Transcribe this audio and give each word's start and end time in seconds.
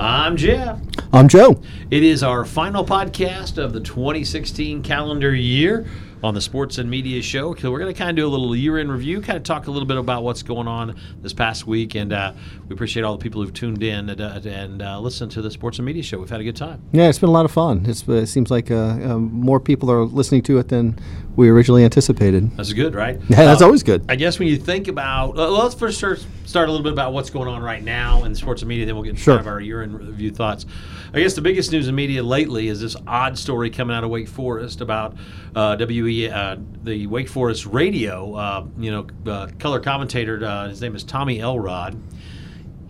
I'm 0.00 0.36
Jeff. 0.36 0.78
I'm 1.12 1.26
Joe. 1.26 1.60
It 1.90 2.04
is 2.04 2.22
our 2.22 2.44
final 2.44 2.84
podcast 2.84 3.58
of 3.58 3.72
the 3.72 3.80
2016 3.80 4.84
calendar 4.84 5.34
year 5.34 5.88
on 6.22 6.34
the 6.34 6.40
Sports 6.40 6.78
and 6.78 6.88
Media 6.88 7.20
Show. 7.20 7.52
So 7.56 7.72
we're 7.72 7.80
going 7.80 7.92
to 7.92 7.98
kind 7.98 8.10
of 8.10 8.16
do 8.16 8.24
a 8.24 8.30
little 8.30 8.54
year 8.54 8.78
in 8.78 8.88
review, 8.92 9.20
kind 9.20 9.36
of 9.36 9.42
talk 9.42 9.66
a 9.66 9.72
little 9.72 9.88
bit 9.88 9.96
about 9.96 10.22
what's 10.22 10.44
going 10.44 10.68
on 10.68 11.00
this 11.20 11.32
past 11.32 11.66
week, 11.66 11.96
and 11.96 12.12
uh, 12.12 12.32
we 12.68 12.74
appreciate 12.74 13.02
all 13.02 13.16
the 13.16 13.22
people 13.22 13.42
who've 13.42 13.52
tuned 13.52 13.82
in 13.82 14.08
and, 14.08 14.20
uh, 14.20 14.40
and 14.44 14.82
uh, 14.82 15.00
listened 15.00 15.32
to 15.32 15.42
the 15.42 15.50
Sports 15.50 15.80
and 15.80 15.86
Media 15.86 16.04
Show. 16.04 16.18
We've 16.18 16.30
had 16.30 16.40
a 16.40 16.44
good 16.44 16.56
time. 16.56 16.80
Yeah, 16.92 17.08
it's 17.08 17.18
been 17.18 17.30
a 17.30 17.32
lot 17.32 17.44
of 17.44 17.50
fun. 17.50 17.84
It's, 17.86 18.06
it 18.06 18.28
seems 18.28 18.52
like 18.52 18.70
uh, 18.70 18.76
um, 18.76 19.32
more 19.32 19.58
people 19.58 19.90
are 19.90 20.04
listening 20.04 20.42
to 20.42 20.58
it 20.58 20.68
than 20.68 20.96
we 21.38 21.48
originally 21.50 21.84
anticipated. 21.84 22.50
That's 22.56 22.72
good, 22.72 22.96
right? 22.96 23.20
Yeah, 23.28 23.44
that's 23.44 23.62
Uh, 23.62 23.66
always 23.66 23.84
good. 23.84 24.04
I 24.08 24.16
guess 24.16 24.40
when 24.40 24.48
you 24.48 24.56
think 24.56 24.88
about, 24.88 25.38
uh, 25.38 25.48
let's 25.48 25.72
first 25.76 25.98
start, 25.98 26.24
start 26.46 26.68
a 26.68 26.72
little 26.72 26.82
bit 26.82 26.92
about 26.92 27.12
what's 27.12 27.30
going 27.30 27.46
on 27.46 27.62
right 27.62 27.82
now 27.82 28.24
in 28.24 28.34
sports 28.34 28.60
and 28.62 28.68
media, 28.68 28.86
then 28.86 28.96
we'll 28.96 29.04
get 29.04 29.10
into 29.10 29.22
Sure. 29.22 29.36
kind 29.36 29.46
of 29.46 29.52
our 29.52 29.60
year-end 29.60 29.94
review 29.94 30.32
thoughts. 30.32 30.66
I 31.14 31.20
guess 31.20 31.34
the 31.34 31.40
biggest 31.40 31.70
news 31.70 31.86
in 31.86 31.94
media 31.94 32.24
lately 32.24 32.66
is 32.66 32.80
this 32.80 32.96
odd 33.06 33.38
story 33.38 33.70
coming 33.70 33.96
out 33.96 34.02
of 34.02 34.10
Wake 34.10 34.26
Forest 34.26 34.80
about 34.80 35.14
uh, 35.54 35.76
WE, 35.78 36.28
uh, 36.28 36.56
the 36.82 37.06
Wake 37.06 37.28
Forest 37.28 37.66
radio, 37.66 38.34
uh, 38.34 38.64
you 38.76 38.90
know, 38.90 39.06
uh, 39.30 39.46
color 39.60 39.78
commentator. 39.78 40.44
Uh, 40.44 40.68
his 40.68 40.80
name 40.82 40.96
is 40.96 41.04
Tommy 41.04 41.38
Elrod. 41.40 41.96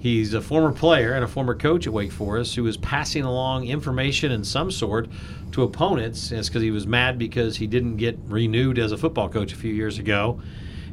He's 0.01 0.33
a 0.33 0.41
former 0.41 0.71
player 0.73 1.13
and 1.15 1.25
a 1.25 1.29
former 1.29 1.55
coach 1.57 1.87
at 1.87 1.93
Wake 1.93 2.13
Forest 2.13 2.55
who 2.55 2.63
was 2.63 2.77
passing 2.77 3.25
along 3.25 3.67
information 3.67 4.31
in 4.31 4.45
some 4.45 4.71
sort 4.71 5.09
to 5.53 5.63
opponents. 5.65 6.31
And 6.31 6.39
it's 6.39 6.49
because 6.49 6.63
he 6.63 6.71
was 6.71 6.87
mad 6.87 7.19
because 7.19 7.57
he 7.57 7.67
didn't 7.67 7.97
get 7.97 8.17
renewed 8.29 8.79
as 8.79 8.93
a 8.93 8.97
football 8.97 9.29
coach 9.29 9.53
a 9.53 9.57
few 9.57 9.73
years 9.73 9.99
ago. 9.99 10.41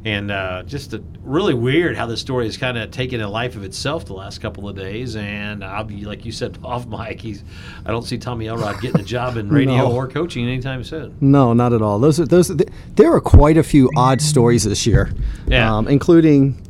And 0.04 0.30
uh, 0.30 0.62
just 0.64 0.92
a, 0.92 1.02
really 1.22 1.54
weird 1.54 1.96
how 1.96 2.06
this 2.06 2.20
story 2.20 2.44
has 2.46 2.56
kind 2.56 2.78
of 2.78 2.92
taken 2.92 3.20
a 3.20 3.28
life 3.28 3.56
of 3.56 3.64
itself 3.64 4.04
the 4.06 4.12
last 4.14 4.38
couple 4.40 4.68
of 4.68 4.76
days. 4.76 5.14
And 5.16 5.64
I'll 5.64 5.84
be 5.84 6.04
like 6.04 6.24
you 6.24 6.30
said 6.32 6.58
off 6.64 6.86
mic, 6.86 7.20
he's 7.20 7.44
I 7.84 7.90
don't 7.92 8.02
see 8.04 8.18
Tommy 8.18 8.46
Elrod 8.48 8.80
getting 8.80 9.00
a 9.00 9.04
job 9.04 9.36
in 9.36 9.48
radio 9.50 9.76
No. 9.78 9.92
or 9.92 10.06
coaching 10.08 10.46
anytime 10.48 10.82
soon. 10.84 11.16
No, 11.20 11.52
not 11.54 11.72
at 11.72 11.80
all. 11.82 11.98
Those 12.00 12.18
are 12.20 12.26
those. 12.26 12.48
th- 12.48 12.68
There 12.96 13.12
are 13.12 13.20
quite 13.20 13.56
a 13.56 13.62
few 13.64 13.88
odd 13.96 14.20
stories 14.20 14.64
this 14.64 14.86
year, 14.86 15.12
Yeah. 15.48 15.74
um, 15.76 15.88
including, 15.88 16.60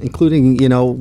including 0.00 0.60
you 0.60 0.68
know, 0.68 1.00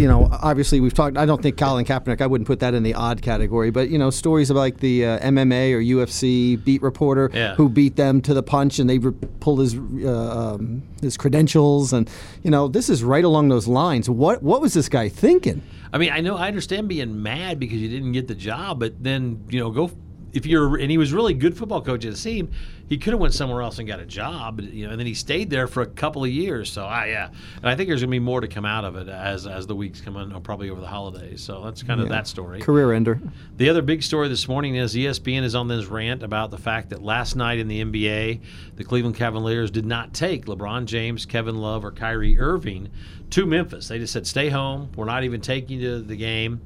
you 0.00 0.08
know. 0.08 0.28
Obviously, 0.32 0.80
we've 0.80 0.94
talked. 0.94 1.16
I 1.16 1.26
don't 1.26 1.42
think 1.42 1.56
Colin 1.56 1.84
Kaepernick. 1.84 2.20
I 2.20 2.26
wouldn't 2.26 2.46
put 2.46 2.60
that 2.60 2.74
in 2.74 2.82
the 2.82 2.94
odd 2.94 3.22
category, 3.22 3.70
but 3.70 3.90
you 3.90 3.98
know, 3.98 4.10
stories 4.10 4.50
about 4.50 4.60
like 4.60 4.78
the 4.78 5.04
uh, 5.06 5.18
MMA 5.20 5.72
or 5.72 5.80
UFC 5.80 6.62
beat 6.64 6.82
reporter 6.82 7.30
Yeah. 7.32 7.54
who 7.56 7.68
beat 7.68 7.96
them 7.96 8.20
to 8.22 8.34
the 8.34 8.42
punch, 8.42 8.78
and 8.78 8.88
they 8.88 8.98
re- 8.98 9.12
pulled 9.40 9.60
his 9.60 9.76
uh, 9.76 10.54
um, 10.54 10.82
his 11.00 11.16
credentials, 11.16 11.92
and 11.92 12.08
you 12.42 12.50
know, 12.50 12.68
this 12.68 12.88
is 12.88 13.04
right 13.04 13.24
along 13.24 13.48
those 13.48 13.68
lines. 13.68 14.08
What 14.08 14.42
what 14.42 14.60
was 14.60 14.74
this 14.74 14.88
guy 14.88 15.08
thinking? 15.08 15.62
I 15.92 15.98
mean, 15.98 16.10
I 16.12 16.20
know 16.20 16.36
I 16.36 16.48
understand 16.48 16.88
being 16.88 17.22
mad 17.22 17.58
because 17.60 17.78
you 17.78 17.88
didn't 17.88 18.12
get 18.12 18.28
the 18.28 18.34
job, 18.34 18.78
but 18.80 19.02
then 19.02 19.44
you 19.50 19.60
know, 19.60 19.70
go 19.70 19.90
if 20.32 20.46
you're 20.46 20.76
and 20.76 20.90
he 20.90 20.98
was 20.98 21.12
really 21.12 21.34
good 21.34 21.56
football 21.56 21.82
coach 21.82 22.04
at 22.04 22.12
the 22.14 22.18
team. 22.18 22.50
He 22.90 22.98
could 22.98 23.12
have 23.12 23.20
went 23.20 23.34
somewhere 23.34 23.62
else 23.62 23.78
and 23.78 23.86
got 23.86 24.00
a 24.00 24.04
job, 24.04 24.60
you 24.60 24.84
know, 24.84 24.90
and 24.90 24.98
then 24.98 25.06
he 25.06 25.14
stayed 25.14 25.48
there 25.48 25.68
for 25.68 25.80
a 25.80 25.86
couple 25.86 26.24
of 26.24 26.30
years. 26.30 26.70
So 26.72 26.84
I 26.84 27.06
yeah, 27.06 27.30
and 27.56 27.66
I 27.66 27.76
think 27.76 27.88
there's 27.88 28.00
gonna 28.00 28.10
be 28.10 28.18
more 28.18 28.40
to 28.40 28.48
come 28.48 28.66
out 28.66 28.84
of 28.84 28.96
it 28.96 29.08
as 29.08 29.46
as 29.46 29.68
the 29.68 29.76
weeks 29.76 30.00
come 30.00 30.16
on, 30.16 30.38
probably 30.42 30.70
over 30.70 30.80
the 30.80 30.88
holidays. 30.88 31.40
So 31.40 31.62
that's 31.62 31.84
kind 31.84 32.00
of 32.00 32.08
that 32.08 32.26
story. 32.26 32.60
Career 32.60 32.92
ender. 32.92 33.20
The 33.56 33.70
other 33.70 33.80
big 33.80 34.02
story 34.02 34.26
this 34.26 34.48
morning 34.48 34.74
is 34.74 34.96
ESPN 34.96 35.44
is 35.44 35.54
on 35.54 35.68
this 35.68 35.86
rant 35.86 36.24
about 36.24 36.50
the 36.50 36.58
fact 36.58 36.90
that 36.90 37.00
last 37.00 37.36
night 37.36 37.60
in 37.60 37.68
the 37.68 37.80
NBA, 37.80 38.40
the 38.74 38.84
Cleveland 38.84 39.14
Cavaliers 39.14 39.70
did 39.70 39.86
not 39.86 40.12
take 40.12 40.46
LeBron 40.46 40.86
James, 40.86 41.24
Kevin 41.26 41.60
Love, 41.60 41.84
or 41.84 41.92
Kyrie 41.92 42.40
Irving 42.40 42.90
to 43.30 43.46
Memphis. 43.46 43.88
They 43.88 43.98
just 43.98 44.12
said, 44.12 44.26
stay 44.26 44.48
home. 44.48 44.90
We're 44.96 45.04
not 45.04 45.24
even 45.24 45.40
taking 45.40 45.80
you 45.80 45.90
to 45.90 46.02
the 46.02 46.16
game. 46.16 46.60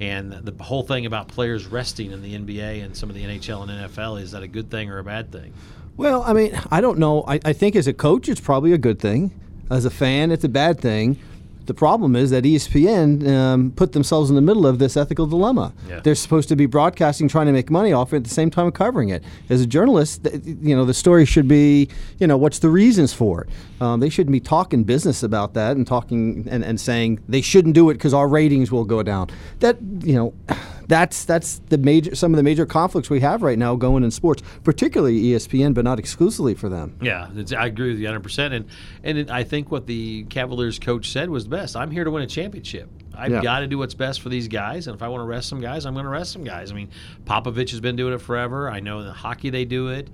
And 0.00 0.32
the 0.32 0.64
whole 0.64 0.82
thing 0.82 1.06
about 1.06 1.28
players 1.28 1.66
resting 1.66 2.10
in 2.10 2.22
the 2.22 2.34
NBA 2.34 2.84
and 2.84 2.96
some 2.96 3.10
of 3.10 3.14
the 3.14 3.22
NHL 3.22 3.68
and 3.68 3.92
NFL 3.92 4.20
is 4.20 4.32
that 4.32 4.42
a 4.42 4.48
good 4.48 4.70
thing 4.70 4.90
or 4.90 4.98
a 4.98 5.04
bad 5.04 5.30
thing? 5.30 5.52
Well, 5.96 6.22
I 6.22 6.32
mean, 6.32 6.58
I 6.70 6.80
don't 6.80 6.98
know. 6.98 7.24
I, 7.26 7.40
I 7.44 7.52
think 7.52 7.76
as 7.76 7.86
a 7.86 7.92
coach, 7.92 8.28
it's 8.28 8.40
probably 8.40 8.72
a 8.72 8.78
good 8.78 8.98
thing. 8.98 9.32
As 9.70 9.84
a 9.84 9.90
fan, 9.90 10.30
it's 10.30 10.44
a 10.44 10.48
bad 10.48 10.80
thing. 10.80 11.18
The 11.66 11.74
problem 11.74 12.16
is 12.16 12.30
that 12.30 12.42
ESPN 12.42 13.28
um, 13.28 13.70
put 13.70 13.92
themselves 13.92 14.28
in 14.28 14.34
the 14.34 14.42
middle 14.42 14.66
of 14.66 14.80
this 14.80 14.96
ethical 14.96 15.26
dilemma. 15.26 15.72
Yeah. 15.88 16.00
They're 16.00 16.16
supposed 16.16 16.48
to 16.48 16.56
be 16.56 16.66
broadcasting, 16.66 17.28
trying 17.28 17.46
to 17.46 17.52
make 17.52 17.70
money 17.70 17.92
off 17.92 18.12
it 18.12 18.16
at 18.16 18.24
the 18.24 18.30
same 18.30 18.50
time 18.50 18.72
covering 18.72 19.10
it. 19.10 19.22
As 19.48 19.60
a 19.60 19.66
journalist, 19.66 20.24
th- 20.24 20.42
you 20.44 20.74
know, 20.74 20.84
the 20.84 20.94
story 20.94 21.24
should 21.24 21.46
be, 21.46 21.88
you 22.18 22.26
know, 22.26 22.36
what's 22.36 22.58
the 22.58 22.70
reasons 22.70 23.12
for 23.12 23.42
it? 23.42 23.50
Um, 23.80 24.00
they 24.00 24.08
shouldn't 24.08 24.32
be 24.32 24.40
talking 24.40 24.82
business 24.82 25.22
about 25.22 25.54
that 25.54 25.76
and 25.76 25.86
talking 25.86 26.48
and, 26.50 26.64
and 26.64 26.80
saying 26.80 27.20
they 27.28 27.40
shouldn't 27.42 27.74
do 27.76 27.88
it 27.90 27.94
because 27.94 28.14
our 28.14 28.26
ratings 28.26 28.72
will 28.72 28.84
go 28.84 29.04
down. 29.04 29.28
That, 29.60 29.76
you 30.00 30.14
know, 30.14 30.34
that's 30.90 31.24
that's 31.24 31.60
the 31.70 31.78
major 31.78 32.14
some 32.14 32.34
of 32.34 32.36
the 32.36 32.42
major 32.42 32.66
conflicts 32.66 33.08
we 33.08 33.20
have 33.20 33.42
right 33.42 33.56
now 33.58 33.76
going 33.76 34.02
in 34.04 34.10
sports, 34.10 34.42
particularly 34.64 35.22
ESPN, 35.22 35.72
but 35.72 35.84
not 35.84 35.98
exclusively 35.98 36.54
for 36.54 36.68
them. 36.68 36.98
Yeah, 37.00 37.28
it's, 37.34 37.52
I 37.52 37.66
agree 37.66 37.90
with 37.90 37.98
you 37.98 38.04
100. 38.04 38.20
percent 38.22 38.52
And 38.52 38.66
and 39.02 39.16
it, 39.16 39.30
I 39.30 39.44
think 39.44 39.70
what 39.70 39.86
the 39.86 40.24
Cavaliers 40.24 40.78
coach 40.78 41.10
said 41.10 41.30
was 41.30 41.44
the 41.44 41.50
best. 41.50 41.76
I'm 41.76 41.90
here 41.90 42.04
to 42.04 42.10
win 42.10 42.22
a 42.22 42.26
championship. 42.26 42.90
I've 43.14 43.30
Yeah. 43.30 43.42
got 43.42 43.60
to 43.60 43.66
do 43.66 43.78
what's 43.78 43.94
best 43.94 44.20
for 44.20 44.28
these 44.28 44.48
guys, 44.48 44.86
and 44.86 44.96
if 44.96 45.02
I 45.02 45.08
want 45.08 45.20
to 45.22 45.26
rest 45.26 45.48
some 45.48 45.60
guys, 45.60 45.86
I'm 45.86 45.94
going 45.94 46.04
to 46.04 46.10
rest 46.10 46.32
some 46.32 46.44
guys. 46.44 46.70
I 46.70 46.74
mean, 46.74 46.90
Popovich 47.24 47.70
has 47.70 47.80
been 47.80 47.96
doing 47.96 48.12
it 48.12 48.20
forever. 48.20 48.68
I 48.70 48.80
know 48.80 49.00
in 49.00 49.06
hockey 49.08 49.50
they 49.50 49.64
do 49.64 49.88
it. 49.88 50.08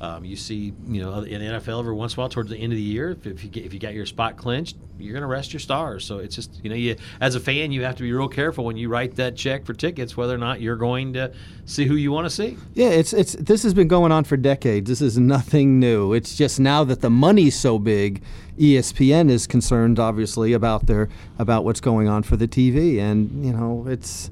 Um, 0.00 0.24
you 0.24 0.36
see, 0.36 0.72
you 0.86 1.02
know, 1.02 1.20
in 1.22 1.40
the 1.40 1.46
NFL 1.58 1.80
every 1.80 1.94
once 1.94 2.14
in 2.14 2.18
a 2.18 2.22
while 2.22 2.28
towards 2.28 2.50
the 2.50 2.56
end 2.56 2.72
of 2.72 2.76
the 2.76 2.82
year, 2.82 3.10
if, 3.10 3.26
if 3.26 3.42
you 3.42 3.50
get, 3.50 3.64
if 3.64 3.74
you 3.74 3.80
got 3.80 3.94
your 3.94 4.06
spot 4.06 4.36
clinched, 4.36 4.76
you're 4.96 5.12
going 5.12 5.22
to 5.22 5.28
rest 5.28 5.52
your 5.52 5.60
stars. 5.60 6.04
So 6.04 6.18
it's 6.18 6.36
just, 6.36 6.60
you 6.62 6.70
know, 6.70 6.76
you 6.76 6.96
as 7.20 7.34
a 7.34 7.40
fan, 7.40 7.72
you 7.72 7.82
have 7.82 7.96
to 7.96 8.02
be 8.02 8.12
real 8.12 8.28
careful 8.28 8.64
when 8.64 8.76
you 8.76 8.88
write 8.88 9.16
that 9.16 9.36
check 9.36 9.64
for 9.64 9.74
tickets 9.74 10.16
whether 10.16 10.34
or 10.34 10.38
not 10.38 10.60
you're 10.60 10.76
going 10.76 11.14
to 11.14 11.32
see 11.64 11.84
who 11.84 11.94
you 11.94 12.12
want 12.12 12.26
to 12.26 12.30
see. 12.30 12.56
Yeah, 12.74 12.90
it's 12.90 13.12
it's 13.12 13.32
this 13.34 13.64
has 13.64 13.74
been 13.74 13.88
going 13.88 14.12
on 14.12 14.24
for 14.24 14.36
decades. 14.36 14.88
This 14.88 15.00
is 15.00 15.18
nothing 15.18 15.80
new. 15.80 16.12
It's 16.12 16.36
just 16.36 16.60
now 16.60 16.84
that 16.84 17.00
the 17.00 17.10
money's 17.10 17.58
so 17.58 17.78
big, 17.78 18.22
ESPN 18.58 19.30
is 19.30 19.46
concerned 19.46 19.98
obviously 19.98 20.52
about 20.52 20.86
their 20.86 21.08
about 21.38 21.64
what's 21.64 21.80
going 21.80 22.08
on 22.08 22.22
for 22.22 22.36
the 22.36 22.46
TV, 22.46 23.00
and 23.00 23.44
you 23.44 23.52
know 23.52 23.84
it's 23.88 24.30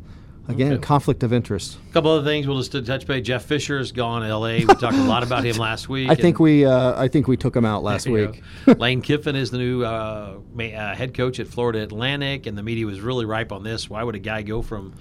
again 0.49 0.73
Okay. 0.75 0.83
conflict 0.83 1.23
of 1.23 1.33
interest. 1.33 1.79
A 1.91 1.93
couple 1.93 2.11
other 2.11 2.25
things 2.25 2.47
we'll 2.47 2.61
just 2.62 2.73
touch 2.87 3.07
base. 3.07 3.27
Jeff 3.27 3.45
Fisher 3.45 3.79
is 3.79 3.93
gone 3.93 4.23
L.A. 4.25 4.61
We 4.61 4.67
talked 4.67 4.97
a 4.97 5.03
lot 5.05 5.23
about 5.23 5.45
him 5.45 5.57
last 5.57 5.89
week. 5.91 6.09
I 6.11 6.15
think 6.15 6.39
we 6.39 6.65
uh, 6.65 7.01
I 7.01 7.09
think 7.09 7.29
we 7.29 7.37
took 7.37 7.57
him 7.57 7.65
out 7.65 7.83
last 7.83 8.07
week. 8.09 8.43
Lane 8.67 9.03
Kiffin 9.03 9.37
is 9.37 9.51
the 9.51 9.59
new 9.59 9.84
uh, 9.84 10.37
uh, 10.59 10.95
head 10.95 11.15
coach 11.15 11.41
at 11.41 11.49
Florida 11.49 11.83
Atlantic, 11.83 12.47
and 12.47 12.57
the 12.57 12.62
media 12.62 12.87
was 12.87 13.01
really 13.01 13.25
ripe 13.25 13.53
on 13.53 13.62
this. 13.62 13.89
Why 13.91 14.03
would 14.03 14.15
a 14.15 14.19
guy 14.21 14.43
go 14.43 14.62
from 14.62 14.93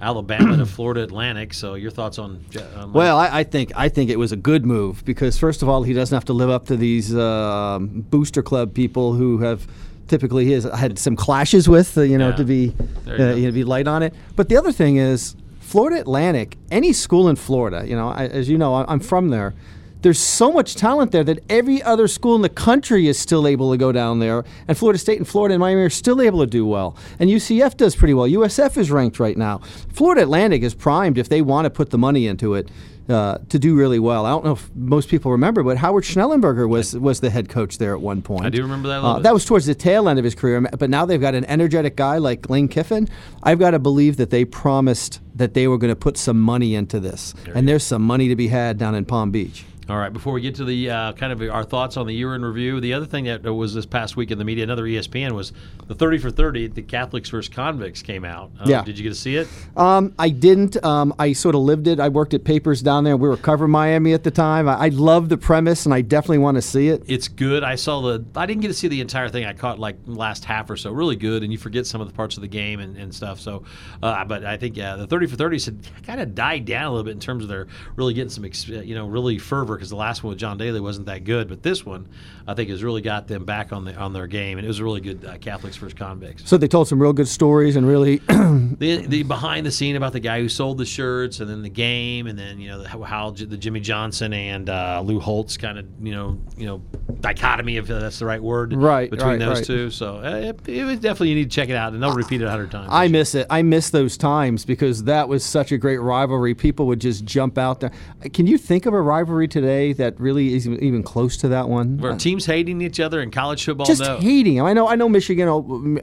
Alabama 0.00 0.56
to 0.56 0.66
Florida 0.76 1.02
Atlantic? 1.02 1.54
So, 1.54 1.74
your 1.74 1.90
thoughts 1.90 2.18
on? 2.18 2.44
Well, 2.92 3.18
I, 3.18 3.40
I 3.40 3.44
think 3.44 3.72
I 3.76 3.88
think 3.88 4.10
it 4.10 4.18
was 4.18 4.32
a 4.32 4.36
good 4.36 4.64
move 4.66 5.04
because 5.04 5.38
first 5.38 5.62
of 5.62 5.68
all, 5.68 5.82
he 5.82 5.92
doesn't 5.92 6.14
have 6.14 6.24
to 6.26 6.32
live 6.32 6.50
up 6.50 6.66
to 6.66 6.76
these 6.76 7.14
um, 7.14 8.04
booster 8.10 8.42
club 8.42 8.74
people 8.74 9.12
who 9.14 9.38
have 9.38 9.66
typically 10.10 10.44
he 10.44 10.52
has 10.52 10.64
had 10.64 10.98
some 10.98 11.16
clashes 11.16 11.68
with, 11.68 11.96
uh, 11.96 12.02
you 12.02 12.18
know, 12.18 12.28
Yeah. 12.30 12.36
to 12.36 12.44
be 12.44 12.74
uh, 13.08 13.14
you 13.14 13.34
you 13.36 13.46
know, 13.46 13.52
be 13.52 13.64
light 13.64 13.88
on 13.88 14.02
it. 14.02 14.12
But 14.36 14.48
the 14.50 14.56
other 14.58 14.72
thing 14.72 14.96
is, 14.96 15.34
Florida 15.60 16.00
Atlantic, 16.00 16.58
any 16.70 16.92
school 16.92 17.28
in 17.28 17.36
Florida, 17.36 17.84
you 17.86 17.96
know, 17.96 18.08
I, 18.08 18.26
as 18.26 18.48
you 18.50 18.58
know, 18.58 18.74
I, 18.74 18.84
I'm 18.92 19.00
from 19.00 19.28
there. 19.30 19.54
There's 20.02 20.18
so 20.18 20.50
much 20.50 20.76
talent 20.76 21.12
there 21.12 21.22
that 21.24 21.40
every 21.50 21.82
other 21.82 22.08
school 22.08 22.34
in 22.34 22.40
the 22.40 22.48
country 22.48 23.06
is 23.06 23.18
still 23.18 23.46
able 23.46 23.70
to 23.70 23.76
go 23.76 23.92
down 23.92 24.18
there, 24.18 24.44
and 24.66 24.76
Florida 24.76 24.98
State 24.98 25.18
and 25.18 25.28
Florida 25.28 25.54
and 25.54 25.60
Miami 25.60 25.82
are 25.82 25.90
still 25.90 26.22
able 26.22 26.40
to 26.40 26.46
do 26.46 26.64
well. 26.66 26.96
And 27.18 27.28
UCF 27.30 27.76
does 27.76 27.94
pretty 27.94 28.14
well. 28.14 28.26
USF 28.26 28.78
is 28.78 28.90
ranked 28.90 29.20
right 29.20 29.36
now. 29.36 29.58
Florida 29.92 30.22
Atlantic 30.22 30.62
is 30.62 30.74
primed 30.74 31.18
if 31.18 31.28
they 31.28 31.42
want 31.42 31.66
to 31.66 31.70
put 31.70 31.90
the 31.90 31.98
money 31.98 32.26
into 32.26 32.54
it 32.54 32.68
uh, 33.10 33.38
to 33.48 33.58
do 33.58 33.74
really 33.74 33.98
well. 33.98 34.24
I 34.24 34.30
don't 34.30 34.44
know 34.44 34.52
if 34.52 34.70
most 34.74 35.08
people 35.08 35.30
remember, 35.32 35.62
but 35.62 35.76
Howard 35.78 36.04
Schnellenberger 36.04 36.68
was 36.68 36.96
was 36.96 37.20
the 37.20 37.30
head 37.30 37.48
coach 37.48 37.78
there 37.78 37.94
at 37.94 38.00
one 38.00 38.22
point. 38.22 38.46
I 38.46 38.50
do 38.50 38.62
remember 38.62 38.88
that 38.88 39.00
a 39.00 39.06
Uh, 39.06 39.18
that 39.20 39.34
was 39.34 39.44
towards 39.44 39.66
the 39.66 39.74
tail 39.74 40.08
end 40.08 40.18
of 40.18 40.24
his 40.24 40.34
career, 40.34 40.60
but 40.78 40.88
now 40.90 41.04
they've 41.04 41.20
got 41.20 41.34
an 41.34 41.44
energetic 41.46 41.96
guy 41.96 42.18
like 42.18 42.48
Lane 42.48 42.68
Kiffin. 42.68 43.08
I've 43.42 43.58
got 43.58 43.72
to 43.72 43.78
believe 43.78 44.16
that 44.18 44.30
they 44.30 44.44
promised 44.44 45.20
that 45.34 45.54
they 45.54 45.66
were 45.68 45.78
going 45.78 45.92
to 45.92 45.96
put 45.96 46.16
some 46.16 46.40
money 46.40 46.74
into 46.74 47.00
this, 47.00 47.34
and 47.54 47.66
there's 47.68 47.82
some 47.84 48.02
money 48.02 48.28
to 48.28 48.36
be 48.36 48.48
had 48.48 48.78
down 48.78 48.94
in 48.94 49.04
Palm 49.04 49.30
Beach. 49.30 49.64
All 49.90 49.98
right, 49.98 50.12
before 50.12 50.32
we 50.32 50.40
get 50.40 50.54
to 50.54 50.64
the 50.64 50.88
uh, 50.88 51.12
kind 51.14 51.32
of 51.32 51.42
our 51.50 51.64
thoughts 51.64 51.96
on 51.96 52.06
the 52.06 52.14
year 52.14 52.36
in 52.36 52.44
review, 52.44 52.80
the 52.80 52.94
other 52.94 53.06
thing 53.06 53.24
that 53.24 53.42
was 53.42 53.74
this 53.74 53.86
past 53.86 54.16
week 54.16 54.30
in 54.30 54.38
the 54.38 54.44
media, 54.44 54.62
another 54.62 54.84
ESPN, 54.84 55.32
was 55.32 55.52
the 55.88 55.96
30 55.96 56.18
for 56.18 56.30
30, 56.30 56.68
the 56.68 56.82
Catholics 56.82 57.28
versus 57.28 57.52
Convicts 57.52 58.00
came 58.00 58.24
out. 58.24 58.52
Uh, 58.60 58.66
Yeah. 58.68 58.84
Did 58.84 58.96
you 58.96 59.02
get 59.02 59.08
to 59.08 59.16
see 59.16 59.34
it? 59.34 59.48
Um, 59.76 60.14
I 60.16 60.28
didn't. 60.28 60.82
Um, 60.84 61.12
I 61.18 61.32
sort 61.32 61.56
of 61.56 61.62
lived 61.62 61.88
it. 61.88 61.98
I 61.98 62.08
worked 62.08 62.34
at 62.34 62.44
Papers 62.44 62.82
down 62.82 63.02
there. 63.02 63.16
We 63.16 63.28
were 63.28 63.36
covering 63.36 63.72
Miami 63.72 64.12
at 64.12 64.22
the 64.22 64.30
time. 64.30 64.68
I, 64.68 64.74
I 64.74 64.88
love 64.90 65.28
the 65.28 65.36
premise, 65.36 65.86
and 65.86 65.92
I 65.92 66.02
definitely 66.02 66.38
want 66.38 66.54
to 66.54 66.62
see 66.62 66.86
it. 66.86 67.02
It's 67.08 67.26
good. 67.26 67.64
I 67.64 67.74
saw 67.74 68.00
the. 68.00 68.24
I 68.36 68.46
didn't 68.46 68.62
get 68.62 68.68
to 68.68 68.74
see 68.74 68.86
the 68.86 69.00
entire 69.00 69.28
thing. 69.28 69.44
I 69.44 69.54
caught 69.54 69.80
like 69.80 69.96
last 70.06 70.44
half 70.44 70.70
or 70.70 70.76
so. 70.76 70.92
Really 70.92 71.16
good, 71.16 71.42
and 71.42 71.50
you 71.50 71.58
forget 71.58 71.84
some 71.84 72.00
of 72.00 72.06
the 72.06 72.14
parts 72.14 72.36
of 72.36 72.42
the 72.42 72.48
game 72.48 72.78
and, 72.78 72.96
and 72.96 73.12
stuff. 73.12 73.40
So, 73.40 73.64
uh, 74.04 74.24
but 74.24 74.44
I 74.44 74.56
think 74.56 74.76
yeah, 74.76 74.94
the 74.94 75.08
thirty 75.08 75.26
for 75.26 75.34
thirty 75.34 75.58
had 75.60 75.80
kind 76.06 76.20
of 76.20 76.36
died 76.36 76.64
down 76.64 76.84
a 76.86 76.90
little 76.90 77.04
bit 77.04 77.12
in 77.12 77.20
terms 77.20 77.42
of 77.42 77.48
their 77.48 77.66
really 77.96 78.14
getting 78.14 78.30
some, 78.30 78.44
you 78.84 78.94
know, 78.94 79.08
really 79.08 79.36
fervor 79.36 79.79
because 79.80 79.88
the 79.88 79.96
last 79.96 80.22
one 80.22 80.28
with 80.28 80.38
John 80.38 80.58
Daly 80.58 80.78
wasn't 80.78 81.06
that 81.06 81.24
good, 81.24 81.48
but 81.48 81.62
this 81.62 81.86
one 81.86 82.06
I 82.46 82.52
think 82.52 82.68
has 82.68 82.84
really 82.84 83.00
got 83.00 83.26
them 83.26 83.46
back 83.46 83.72
on 83.72 83.84
the 83.84 83.94
on 83.96 84.12
their 84.12 84.26
game, 84.26 84.58
and 84.58 84.64
it 84.64 84.68
was 84.68 84.78
a 84.78 84.84
really 84.84 85.00
good 85.00 85.24
uh, 85.24 85.38
Catholics 85.38 85.76
versus 85.76 85.94
convicts. 85.94 86.46
So 86.46 86.58
they 86.58 86.68
told 86.68 86.86
some 86.86 87.00
real 87.00 87.14
good 87.14 87.28
stories 87.28 87.76
and 87.76 87.86
really 87.86 88.16
the 88.28 89.06
the 89.06 89.22
behind 89.22 89.64
the 89.64 89.70
scene 89.70 89.96
about 89.96 90.12
the 90.12 90.20
guy 90.20 90.40
who 90.40 90.50
sold 90.50 90.76
the 90.76 90.84
shirts, 90.84 91.40
and 91.40 91.48
then 91.48 91.62
the 91.62 91.70
game, 91.70 92.26
and 92.26 92.38
then 92.38 92.60
you 92.60 92.68
know 92.68 92.84
how, 92.84 93.02
how 93.02 93.30
the 93.30 93.56
Jimmy 93.56 93.80
Johnson 93.80 94.34
and 94.34 94.68
uh, 94.68 95.00
Lou 95.02 95.18
Holtz 95.18 95.56
kind 95.56 95.78
of 95.78 95.86
you 96.02 96.12
know 96.12 96.38
you 96.58 96.66
know 96.66 96.82
dichotomy 97.20 97.76
if 97.76 97.86
that's 97.86 98.18
the 98.18 98.26
right 98.26 98.42
word 98.42 98.74
right 98.74 99.10
between 99.10 99.28
right, 99.28 99.38
those 99.38 99.58
right. 99.58 99.66
two. 99.66 99.90
So 99.90 100.18
uh, 100.18 100.52
it, 100.54 100.68
it 100.68 100.84
was 100.84 100.98
definitely 100.98 101.30
you 101.30 101.36
need 101.36 101.50
to 101.50 101.54
check 101.54 101.70
it 101.70 101.76
out, 101.76 101.94
and 101.94 102.02
they'll 102.02 102.14
repeat 102.14 102.42
it 102.42 102.44
a 102.44 102.50
hundred 102.50 102.70
times. 102.70 102.88
I 102.90 103.08
miss 103.08 103.34
it. 103.34 103.46
I 103.48 103.62
miss 103.62 103.90
those 103.90 104.18
times 104.18 104.66
because 104.66 105.04
that 105.04 105.28
was 105.28 105.44
such 105.44 105.72
a 105.72 105.78
great 105.78 105.98
rivalry. 105.98 106.54
People 106.54 106.86
would 106.86 107.00
just 107.00 107.24
jump 107.24 107.56
out 107.56 107.80
there. 107.80 107.92
Can 108.34 108.46
you 108.46 108.58
think 108.58 108.86
of 108.86 108.92
a 108.92 109.00
rivalry 109.00 109.48
today 109.48 109.59
that 109.94 110.18
really 110.20 110.54
is 110.54 110.66
even 110.68 111.02
close 111.02 111.36
to 111.38 111.48
that 111.48 111.68
one? 111.68 111.98
Where 111.98 112.12
uh, 112.12 112.18
teams 112.18 112.46
hating 112.46 112.80
each 112.80 113.00
other 113.00 113.20
in 113.20 113.30
college 113.30 113.64
football. 113.64 113.86
just 113.86 114.02
no. 114.02 114.18
hating. 114.18 114.60
I 114.60 114.72
know, 114.72 114.88
I 114.88 114.94
know, 114.96 115.08
Michigan, 115.08 115.48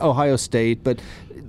Ohio 0.01 0.35
State, 0.35 0.83
but 0.83 0.99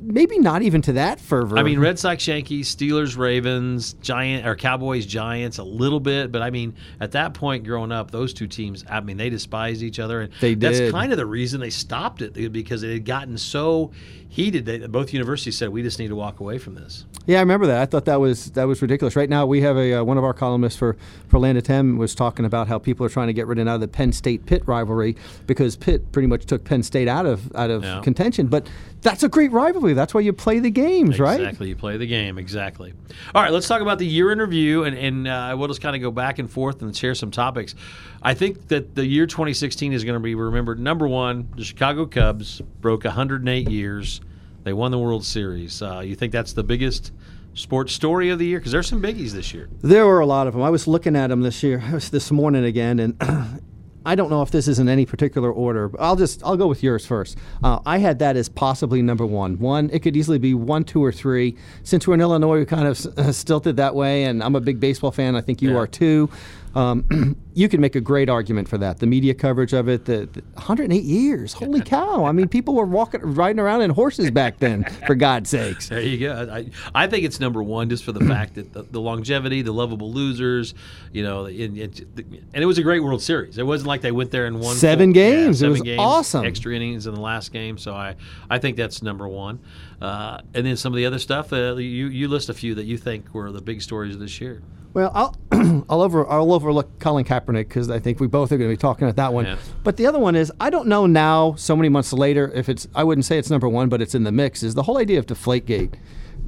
maybe 0.00 0.38
not 0.38 0.62
even 0.62 0.82
to 0.82 0.94
that 0.94 1.20
fervor. 1.20 1.58
I 1.58 1.62
mean, 1.62 1.78
Red 1.78 1.99
Sox, 1.99 2.26
Yankees, 2.26 2.75
Steelers, 2.75 3.16
Ravens, 3.16 3.94
Giant 3.94 4.46
or 4.46 4.56
Cowboys, 4.56 5.06
Giants, 5.06 5.58
a 5.58 5.64
little 5.64 6.00
bit, 6.00 6.32
but 6.32 6.43
I 6.43 6.50
mean, 6.50 6.75
at 7.00 7.12
that 7.12 7.34
point, 7.34 7.64
growing 7.64 7.93
up, 7.93 8.10
those 8.10 8.32
two 8.32 8.46
teams, 8.46 8.84
I 8.88 9.00
mean, 9.00 9.16
they 9.16 9.31
despised 9.31 9.82
each 9.82 9.99
other, 9.99 10.22
and 10.22 10.32
They 10.40 10.55
that's 10.55 10.90
kind 10.90 11.12
of 11.12 11.19
the 11.19 11.26
reason 11.26 11.60
they 11.60 11.70
stopped 11.70 12.22
it 12.22 12.52
because 12.52 12.82
it 12.82 12.93
had 12.93 13.05
gotten 13.05 13.37
so 13.37 13.93
heated. 14.29 14.67
They, 14.67 14.79
both 14.87 15.13
universities 15.13 15.57
said 15.57 15.71
we 15.71 15.83
just 15.83 15.99
need 15.99 16.09
to 16.09 16.17
walk 16.17 16.41
away 16.41 16.59
from 16.59 16.75
this. 16.75 17.05
Yeah, 17.27 17.39
I 17.39 17.41
remember 17.41 17.67
that. 17.67 17.81
I 17.83 17.87
thought 17.87 18.05
that 18.07 18.21
was 18.21 18.51
that 18.53 18.65
was 18.65 18.81
ridiculous. 18.83 19.17
Right 19.17 19.29
now, 19.29 19.45
we 19.47 19.61
have 19.63 19.77
a 19.77 19.95
uh, 19.95 20.05
one 20.05 20.17
of 20.19 20.25
our 20.25 20.33
columnists 20.35 20.79
for 20.79 20.97
for 21.29 21.39
Land 21.39 21.59
of 21.59 21.65
Ten 21.65 21.97
was 21.99 22.15
talking 22.15 22.45
about 22.45 22.69
how 22.69 22.79
people 22.79 23.05
are 23.05 23.09
trying 23.11 23.27
to 23.27 23.33
get 23.33 23.47
rid 23.47 23.59
of 23.59 23.67
now 23.67 23.77
the 23.77 23.89
Penn 23.89 24.13
State 24.13 24.47
Pitt 24.47 24.63
rivalry 24.67 25.17
because 25.47 25.77
Pitt 25.77 26.11
pretty 26.13 26.29
much 26.29 26.47
took 26.47 26.65
Penn 26.65 26.83
State 26.83 27.09
out 27.09 27.27
of 27.27 27.55
out 27.55 27.71
of 27.71 27.83
Yeah. 27.85 28.01
contention. 28.03 28.47
But 28.47 28.69
that's 29.03 29.23
a 29.23 29.29
great 29.29 29.53
rivalry. 29.53 29.93
That's 29.93 30.13
why 30.15 30.21
you 30.23 30.33
play 30.33 30.59
the 30.59 30.71
games, 30.71 31.21
right? 31.21 31.41
Exactly. 31.41 31.69
You 31.69 31.77
play 31.77 31.97
the 31.97 32.07
game. 32.07 32.39
Exactly. 32.39 32.95
All 33.35 33.43
right, 33.43 33.53
let's 33.53 33.69
talk 33.69 33.81
about 33.81 33.99
the 33.99 34.07
year 34.07 34.33
in 34.33 34.39
review, 34.41 34.85
and, 34.85 34.97
and 34.97 35.29
uh, 35.29 35.55
we'll 35.57 35.69
just 35.69 35.81
kind 35.81 35.95
of 35.95 36.03
go 36.03 36.11
back 36.11 36.39
and 36.41 36.51
forth 36.51 36.83
and 36.83 36.97
share 36.97 37.15
some 37.15 37.31
topics. 37.31 37.75
I 38.23 38.35
think 38.35 38.69
that 38.69 38.94
the 38.94 39.06
year 39.06 39.26
2016 39.26 39.93
is 39.93 40.05
going 40.05 40.15
to 40.15 40.20
be 40.20 40.35
remembered. 40.35 40.79
Number 40.81 41.06
one, 41.06 41.49
the 41.56 41.65
Chicago 41.65 42.05
Cubs 42.06 42.61
broke 42.81 43.05
108 43.05 43.69
years. 43.69 44.20
They 44.65 44.73
won 44.73 44.91
the 44.91 44.99
World 44.99 45.25
Series. 45.25 45.81
Uh, 45.81 46.00
you 46.00 46.15
think 46.17 46.32
that's 46.32 46.53
the 46.53 46.65
biggest 46.65 47.12
sports 47.55 47.93
story 47.93 48.31
of 48.31 48.38
the 48.38 48.47
year? 48.47 48.59
Because 48.59 48.73
there's 48.73 48.88
some 48.88 49.00
biggies 49.00 49.31
this 49.32 49.55
year. 49.55 49.69
There 49.82 50.05
were 50.05 50.20
a 50.20 50.26
lot 50.26 50.47
of 50.49 50.55
them. 50.55 50.62
I 50.62 50.70
was 50.70 50.87
looking 50.88 51.15
at 51.17 51.29
them 51.29 51.43
this 51.43 51.62
year, 51.62 51.79
this 52.11 52.31
morning 52.32 52.65
again, 52.65 52.99
and 52.99 53.17
I 54.05 54.15
don't 54.15 54.31
know 54.31 54.43
if 54.43 54.50
this 54.50 54.69
is 54.69 54.79
in 54.79 54.88
any 54.88 55.06
particular 55.06 55.53
order. 55.53 55.88
But 55.88 56.00
I'll 56.00 56.17
just 56.17 56.43
I'll 56.44 56.56
go 56.56 56.67
with 56.67 56.82
yours 56.82 57.06
first. 57.06 57.37
Uh, 57.62 57.79
I 57.87 57.99
had 57.99 58.19
that 58.20 58.37
as 58.37 58.49
possibly 58.49 59.00
number 59.00 59.26
one. 59.26 59.59
One, 59.59 59.91
it 59.93 60.00
could 60.00 60.17
easily 60.17 60.38
be 60.38 60.55
one, 60.55 60.82
two, 60.85 61.05
or 61.05 61.12
three. 61.12 61.56
Since 61.85 62.06
we're 62.09 62.15
in 62.15 62.20
Illinois, 62.20 62.59
we 62.61 62.65
kind 62.67 62.88
of 62.88 63.06
uh, 63.19 63.32
stilted 63.32 63.76
that 63.76 63.94
way, 63.94 64.25
and 64.25 64.43
I'm 64.43 64.56
a 64.56 64.61
big 64.61 64.81
baseball 64.81 65.12
fan. 65.12 65.37
I 65.37 65.41
think 65.41 65.62
you 65.62 65.73
Yeah. 65.73 65.79
are 65.79 65.87
too. 65.87 66.31
Um, 66.79 67.37
you 67.55 67.69
can 67.69 67.81
make 67.81 67.97
a 67.97 68.01
great 68.01 68.29
argument 68.29 68.69
for 68.69 68.79
that. 68.79 69.01
The 69.01 69.07
media 69.07 69.35
coverage 69.35 69.73
of 69.73 69.89
it, 69.89 70.05
the, 70.05 70.29
the 70.33 70.43
108 70.55 71.03
years. 71.03 71.53
Holy 71.53 71.81
cow! 71.81 72.25
I 72.25 72.31
mean, 72.31 72.47
people 72.47 72.75
were 72.75 72.85
walking, 72.85 73.21
riding 73.21 73.59
around 73.59 73.83
in 73.83 73.91
horses 73.91 74.31
back 74.31 74.59
then. 74.59 74.85
For 75.07 75.17
God's 75.17 75.51
sakes. 75.51 75.89
There 75.89 76.01
you 76.01 76.19
go. 76.19 76.49
I, 76.53 76.71
I 76.95 77.09
think 77.09 77.25
it's 77.25 77.41
number 77.41 77.61
one 77.63 77.89
just 77.89 78.05
for 78.05 78.13
the 78.13 78.25
fact 78.25 78.55
that 78.55 78.73
the, 78.73 78.83
the 78.85 79.01
longevity, 79.01 79.63
the 79.63 79.73
lovable 79.73 80.13
losers, 80.13 80.75
you 81.13 81.25
know, 81.25 81.47
it, 81.47 81.77
it, 81.77 82.01
and 82.17 82.63
it 82.63 82.67
was 82.67 82.79
a 82.79 82.83
great 82.83 83.01
World 83.03 83.23
Series. 83.23 83.59
It 83.59 83.67
wasn't 83.67 83.89
like 83.89 84.03
they 84.03 84.13
went 84.13 84.31
there 84.31 84.47
and 84.47 84.61
won 84.61 84.77
Seven 84.77 85.13
full- 85.13 85.21
yeah, 85.21 85.31
games. 85.31 85.57
It 85.57 85.59
seven 85.61 85.73
was 85.73 85.83
games, 85.83 86.01
awesome. 86.01 86.45
Extra 86.45 86.77
innings 86.77 87.09
in 87.09 87.15
the 87.15 87.21
last 87.21 87.53
game. 87.53 87.77
So 87.77 87.93
I, 87.93 88.15
I 88.49 88.59
think 88.59 88.77
that's 88.77 89.03
number 89.03 89.27
one. 89.27 89.59
Uh, 90.01 90.43
and 90.55 90.65
then 90.65 90.77
some 90.77 90.93
of 90.93 90.97
the 90.97 91.07
other 91.07 91.19
stuff. 91.19 91.53
Uh, 91.53 91.75
you 91.75 92.07
you 92.07 92.29
list 92.29 92.49
a 92.49 92.55
few 92.55 92.77
that 92.77 92.85
you 92.85 92.97
think 92.97 93.35
were 93.35 93.51
the 93.51 93.61
big 93.61 93.83
stories 93.83 94.15
of 94.15 94.21
this 94.21 94.41
year. 94.41 94.63
Well, 94.94 95.12
I'll 95.14 95.37
I'll 95.88 96.02
over 96.02 96.29
I'll 96.29 96.52
overlook 96.52 96.99
Colin 96.99 97.25
Kaepernick 97.25 97.69
because 97.69 97.90
I 97.90 97.99
think 97.99 98.20
we 98.20 98.26
both 98.26 98.52
are 98.52 98.56
going 98.56 98.70
to 98.70 98.73
be 98.73 98.81
talking 98.81 99.06
about 99.06 99.17
that 99.17 99.32
one. 99.32 99.44
Yeah. 99.44 99.56
But 99.85 99.96
the 99.96 100.06
other 100.06 100.19
one 100.19 100.35
is 100.35 100.52
I 100.61 100.70
don't 100.70 100.88
know 100.88 101.06
now, 101.06 101.55
so 101.56 101.76
many 101.76 101.88
months 101.88 102.12
later, 102.12 102.50
if 102.55 102.69
it's 102.69 102.88
I 102.94 103.05
wouldn't 103.05 103.25
say 103.25 103.38
it's 103.38 103.50
number 103.50 103.69
one, 103.69 103.88
but 103.88 104.00
it's 104.00 104.14
in 104.14 104.25
the 104.25 104.32
mix. 104.32 104.62
Is 104.62 104.75
the 104.75 104.82
whole 104.82 104.99
idea 104.99 105.19
of 105.19 105.26
Deflategate? 105.26 105.94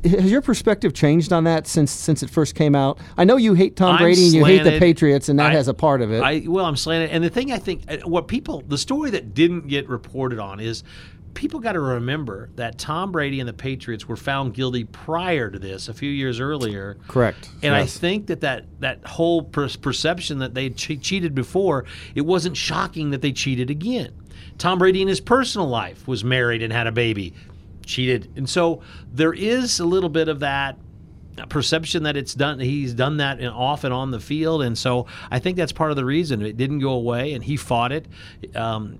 Has 0.04 0.30
your 0.30 0.40
perspective 0.40 0.94
changed 0.94 1.30
on 1.32 1.44
that 1.44 1.66
since 1.66 1.90
since 1.90 2.22
it 2.22 2.30
first 2.30 2.54
came 2.54 2.74
out? 2.74 2.98
I 3.18 3.24
know 3.24 3.36
you 3.36 3.52
hate 3.54 3.76
Tom 3.76 3.96
I'm 3.96 4.02
Brady 4.02 4.24
and 4.24 4.34
you 4.34 4.44
hate 4.44 4.64
the. 4.64 4.78
Patriots, 4.78 5.28
and 5.28 5.38
that 5.38 5.50
I- 5.50 5.54
has 5.54 5.68
a 5.68 5.74
part 5.74 6.00
of 6.00 6.10
it. 6.10 6.22
I 6.22 6.44
well, 6.46 6.64
I'm 6.64 6.76
slanted, 6.76 7.10
and 7.10 7.22
the 7.22 7.28
thing 7.28 7.52
I 7.52 7.58
think 7.58 7.82
uh, 7.88 7.98
what 8.08 8.26
people 8.26 8.62
the 8.66 8.78
story 8.78 9.10
that 9.10 9.34
didn't 9.34 9.68
get 9.68 9.88
reported 9.88 10.38
on 10.38 10.58
is 10.58 10.82
people 11.34 11.60
got 11.60 11.72
to 11.72 11.80
remember 11.80 12.50
that 12.56 12.78
Tom 12.78 13.12
Brady 13.12 13.40
and 13.40 13.48
the 13.48 13.52
Patriots 13.54 14.08
were 14.08 14.16
found 14.16 14.54
guilty 14.54 14.84
prior 14.84 15.50
to 15.50 15.58
this 15.58 15.88
a 15.88 15.94
few 15.94 16.10
years 16.10 16.40
earlier. 16.40 16.96
Correct. 17.08 17.50
And 17.62 17.74
I 17.74 17.86
think 17.86 18.26
that 18.26 18.40
that, 18.40 18.66
that 18.80 19.04
whole 19.06 19.42
per- 19.42 19.68
perception 19.68 20.38
that 20.38 20.54
they 20.54 20.70
che- 20.70 20.96
cheated 20.96 21.34
before, 21.34 21.84
it 22.14 22.22
wasn't 22.22 22.56
shocking 22.56 23.10
that 23.10 23.22
they 23.22 23.32
cheated 23.32 23.70
again. 23.70 24.12
Tom 24.58 24.78
Brady 24.78 25.02
in 25.02 25.08
his 25.08 25.20
personal 25.20 25.68
life 25.68 26.06
was 26.06 26.22
married 26.24 26.62
and 26.62 26.72
had 26.72 26.86
a 26.86 26.92
baby, 26.92 27.34
cheated, 27.86 28.30
and 28.36 28.48
so 28.48 28.82
there 29.12 29.32
is 29.32 29.80
a 29.80 29.86
little 29.86 30.10
bit 30.10 30.28
of 30.28 30.40
that 30.40 30.76
perception 31.48 32.02
that 32.02 32.16
it's 32.16 32.34
done 32.34 32.58
he's 32.58 32.92
done 32.92 33.16
that 33.16 33.42
off 33.42 33.84
and 33.84 33.94
on 33.94 34.10
the 34.10 34.20
field 34.20 34.62
and 34.62 34.76
so 34.76 35.06
i 35.30 35.38
think 35.38 35.56
that's 35.56 35.72
part 35.72 35.90
of 35.90 35.96
the 35.96 36.04
reason 36.04 36.42
it 36.42 36.58
didn't 36.58 36.80
go 36.80 36.90
away 36.90 37.32
and 37.32 37.42
he 37.42 37.56
fought 37.56 37.92
it 37.92 38.06
um, 38.54 38.98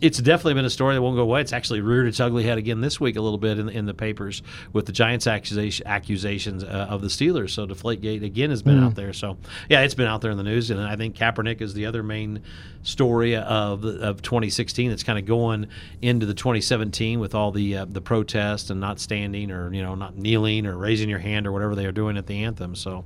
it's 0.00 0.18
definitely 0.18 0.54
been 0.54 0.64
a 0.64 0.70
story 0.70 0.94
that 0.94 1.02
won't 1.02 1.16
go 1.16 1.22
away. 1.22 1.40
It's 1.40 1.52
actually 1.52 1.80
reared 1.80 2.06
its 2.06 2.20
ugly 2.20 2.44
head 2.44 2.58
again 2.58 2.80
this 2.80 3.00
week 3.00 3.16
a 3.16 3.20
little 3.20 3.38
bit 3.38 3.58
in, 3.58 3.68
in 3.68 3.86
the 3.86 3.94
papers 3.94 4.42
with 4.72 4.86
the 4.86 4.92
Giants 4.92 5.26
accusation, 5.26 5.86
accusations 5.86 6.64
uh, 6.64 6.86
of 6.88 7.02
the 7.02 7.08
Steelers. 7.08 7.50
So 7.50 7.66
Deflategate 7.66 8.24
again 8.24 8.50
has 8.50 8.62
been 8.62 8.82
out 8.82 8.94
there. 8.94 9.12
So 9.12 9.36
yeah, 9.68 9.82
it's 9.82 9.94
been 9.94 10.06
out 10.06 10.20
there 10.20 10.30
in 10.30 10.36
the 10.36 10.42
news, 10.42 10.70
and 10.70 10.80
I 10.80 10.96
think 10.96 11.16
Kaepernick 11.16 11.60
is 11.60 11.74
the 11.74 11.86
other 11.86 12.02
main 12.02 12.42
story 12.82 13.36
of 13.36 13.84
of 13.84 14.22
2016 14.22 14.88
that's 14.88 15.02
kind 15.02 15.18
of 15.18 15.26
going 15.26 15.66
into 16.00 16.24
the 16.24 16.34
2017 16.34 17.20
with 17.20 17.34
all 17.34 17.50
the 17.52 17.76
uh, 17.76 17.84
the 17.84 18.00
protests 18.00 18.70
and 18.70 18.80
not 18.80 18.98
standing 18.98 19.50
or 19.50 19.72
you 19.72 19.82
know 19.82 19.94
not 19.94 20.16
kneeling 20.16 20.66
or 20.66 20.76
raising 20.76 21.08
your 21.08 21.18
hand 21.18 21.46
or 21.46 21.52
whatever 21.52 21.74
they 21.74 21.86
are 21.86 21.92
doing 21.92 22.16
at 22.16 22.26
the 22.26 22.44
anthem. 22.44 22.74
So 22.74 23.04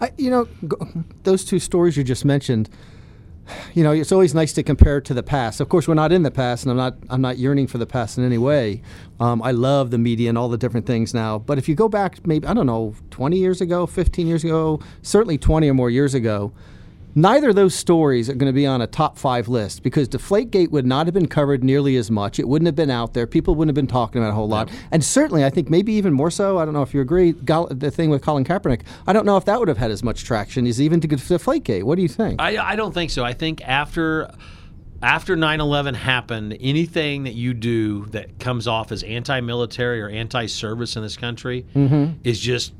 I, 0.00 0.12
you 0.16 0.30
know, 0.30 0.48
those 1.24 1.44
two 1.44 1.58
stories 1.58 1.96
you 1.96 2.04
just 2.04 2.24
mentioned. 2.24 2.68
You 3.74 3.84
know, 3.84 3.92
it's 3.92 4.12
always 4.12 4.34
nice 4.34 4.52
to 4.54 4.62
compare 4.62 5.00
to 5.00 5.14
the 5.14 5.22
past. 5.22 5.60
Of 5.60 5.68
course, 5.68 5.86
we're 5.86 5.94
not 5.94 6.12
in 6.12 6.22
the 6.22 6.30
past, 6.30 6.64
and 6.64 6.70
I'm 6.70 6.76
not. 6.76 6.96
I'm 7.10 7.20
not 7.20 7.38
yearning 7.38 7.66
for 7.66 7.78
the 7.78 7.86
past 7.86 8.18
in 8.18 8.24
any 8.24 8.38
way. 8.38 8.82
Um, 9.20 9.42
I 9.42 9.50
love 9.52 9.90
the 9.90 9.98
media 9.98 10.28
and 10.28 10.38
all 10.38 10.48
the 10.48 10.58
different 10.58 10.86
things 10.86 11.14
now. 11.14 11.38
But 11.38 11.58
if 11.58 11.68
you 11.68 11.74
go 11.74 11.88
back, 11.88 12.26
maybe 12.26 12.46
I 12.46 12.54
don't 12.54 12.66
know, 12.66 12.94
20 13.10 13.38
years 13.38 13.60
ago, 13.60 13.86
15 13.86 14.26
years 14.26 14.44
ago, 14.44 14.80
certainly 15.02 15.38
20 15.38 15.68
or 15.68 15.74
more 15.74 15.90
years 15.90 16.14
ago, 16.14 16.52
neither 17.16 17.48
of 17.48 17.56
those 17.56 17.74
stories 17.74 18.30
are 18.30 18.34
going 18.34 18.52
to 18.52 18.54
be 18.54 18.66
on 18.66 18.80
a 18.80 18.86
top 18.86 19.18
five 19.18 19.48
list 19.48 19.82
because 19.82 20.08
Deflategate 20.08 20.70
would 20.70 20.86
not 20.86 21.06
have 21.06 21.14
been 21.14 21.26
covered 21.26 21.64
nearly 21.64 21.96
as 21.96 22.10
much. 22.10 22.38
It 22.38 22.46
wouldn't 22.46 22.66
have 22.66 22.76
been 22.76 22.90
out 22.90 23.14
there. 23.14 23.26
People 23.26 23.56
wouldn't 23.56 23.70
have 23.70 23.82
been 23.82 23.92
talking 23.92 24.20
about 24.20 24.28
it 24.28 24.32
a 24.32 24.34
whole 24.34 24.48
lot. 24.48 24.70
And 24.92 25.02
certainly, 25.02 25.44
I 25.44 25.50
think 25.50 25.68
maybe 25.68 25.92
even 25.94 26.12
more 26.12 26.30
so. 26.30 26.58
I 26.58 26.64
don't 26.64 26.74
know 26.74 26.82
if 26.82 26.94
you 26.94 27.00
agree. 27.00 27.32
The 27.32 27.90
thing 27.90 28.10
with 28.10 28.22
Colin 28.22 28.44
Kaepernick, 28.44 28.82
I 29.06 29.12
don't 29.12 29.26
know 29.26 29.36
if 29.36 29.46
that 29.46 29.58
would 29.58 29.68
have 29.68 29.78
had 29.78 29.90
as 29.90 30.02
much 30.04 30.24
traction 30.24 30.66
as 30.66 30.80
even 30.80 31.00
to 31.00 31.08
Deflategate. 31.08 31.82
What 31.82 31.96
do 31.96 32.02
you 32.02 32.08
think? 32.08 32.40
I, 32.40 32.72
I 32.72 32.76
don't 32.76 32.92
think 32.92 33.10
so. 33.10 33.24
I 33.24 33.32
think 33.32 33.66
after 33.66 34.30
after 35.02 35.36
9/11 35.36 35.94
happened, 35.94 36.56
anything 36.60 37.24
that 37.24 37.34
you 37.34 37.54
do 37.54 38.06
that 38.06 38.38
comes 38.38 38.66
off 38.66 38.92
as 38.92 39.02
anti-military 39.02 40.00
or 40.00 40.08
anti-service 40.08 40.96
in 40.96 41.02
this 41.02 41.16
country 41.16 41.66
mm-hmm. 41.74 42.18
is 42.24 42.38
just 42.40 42.72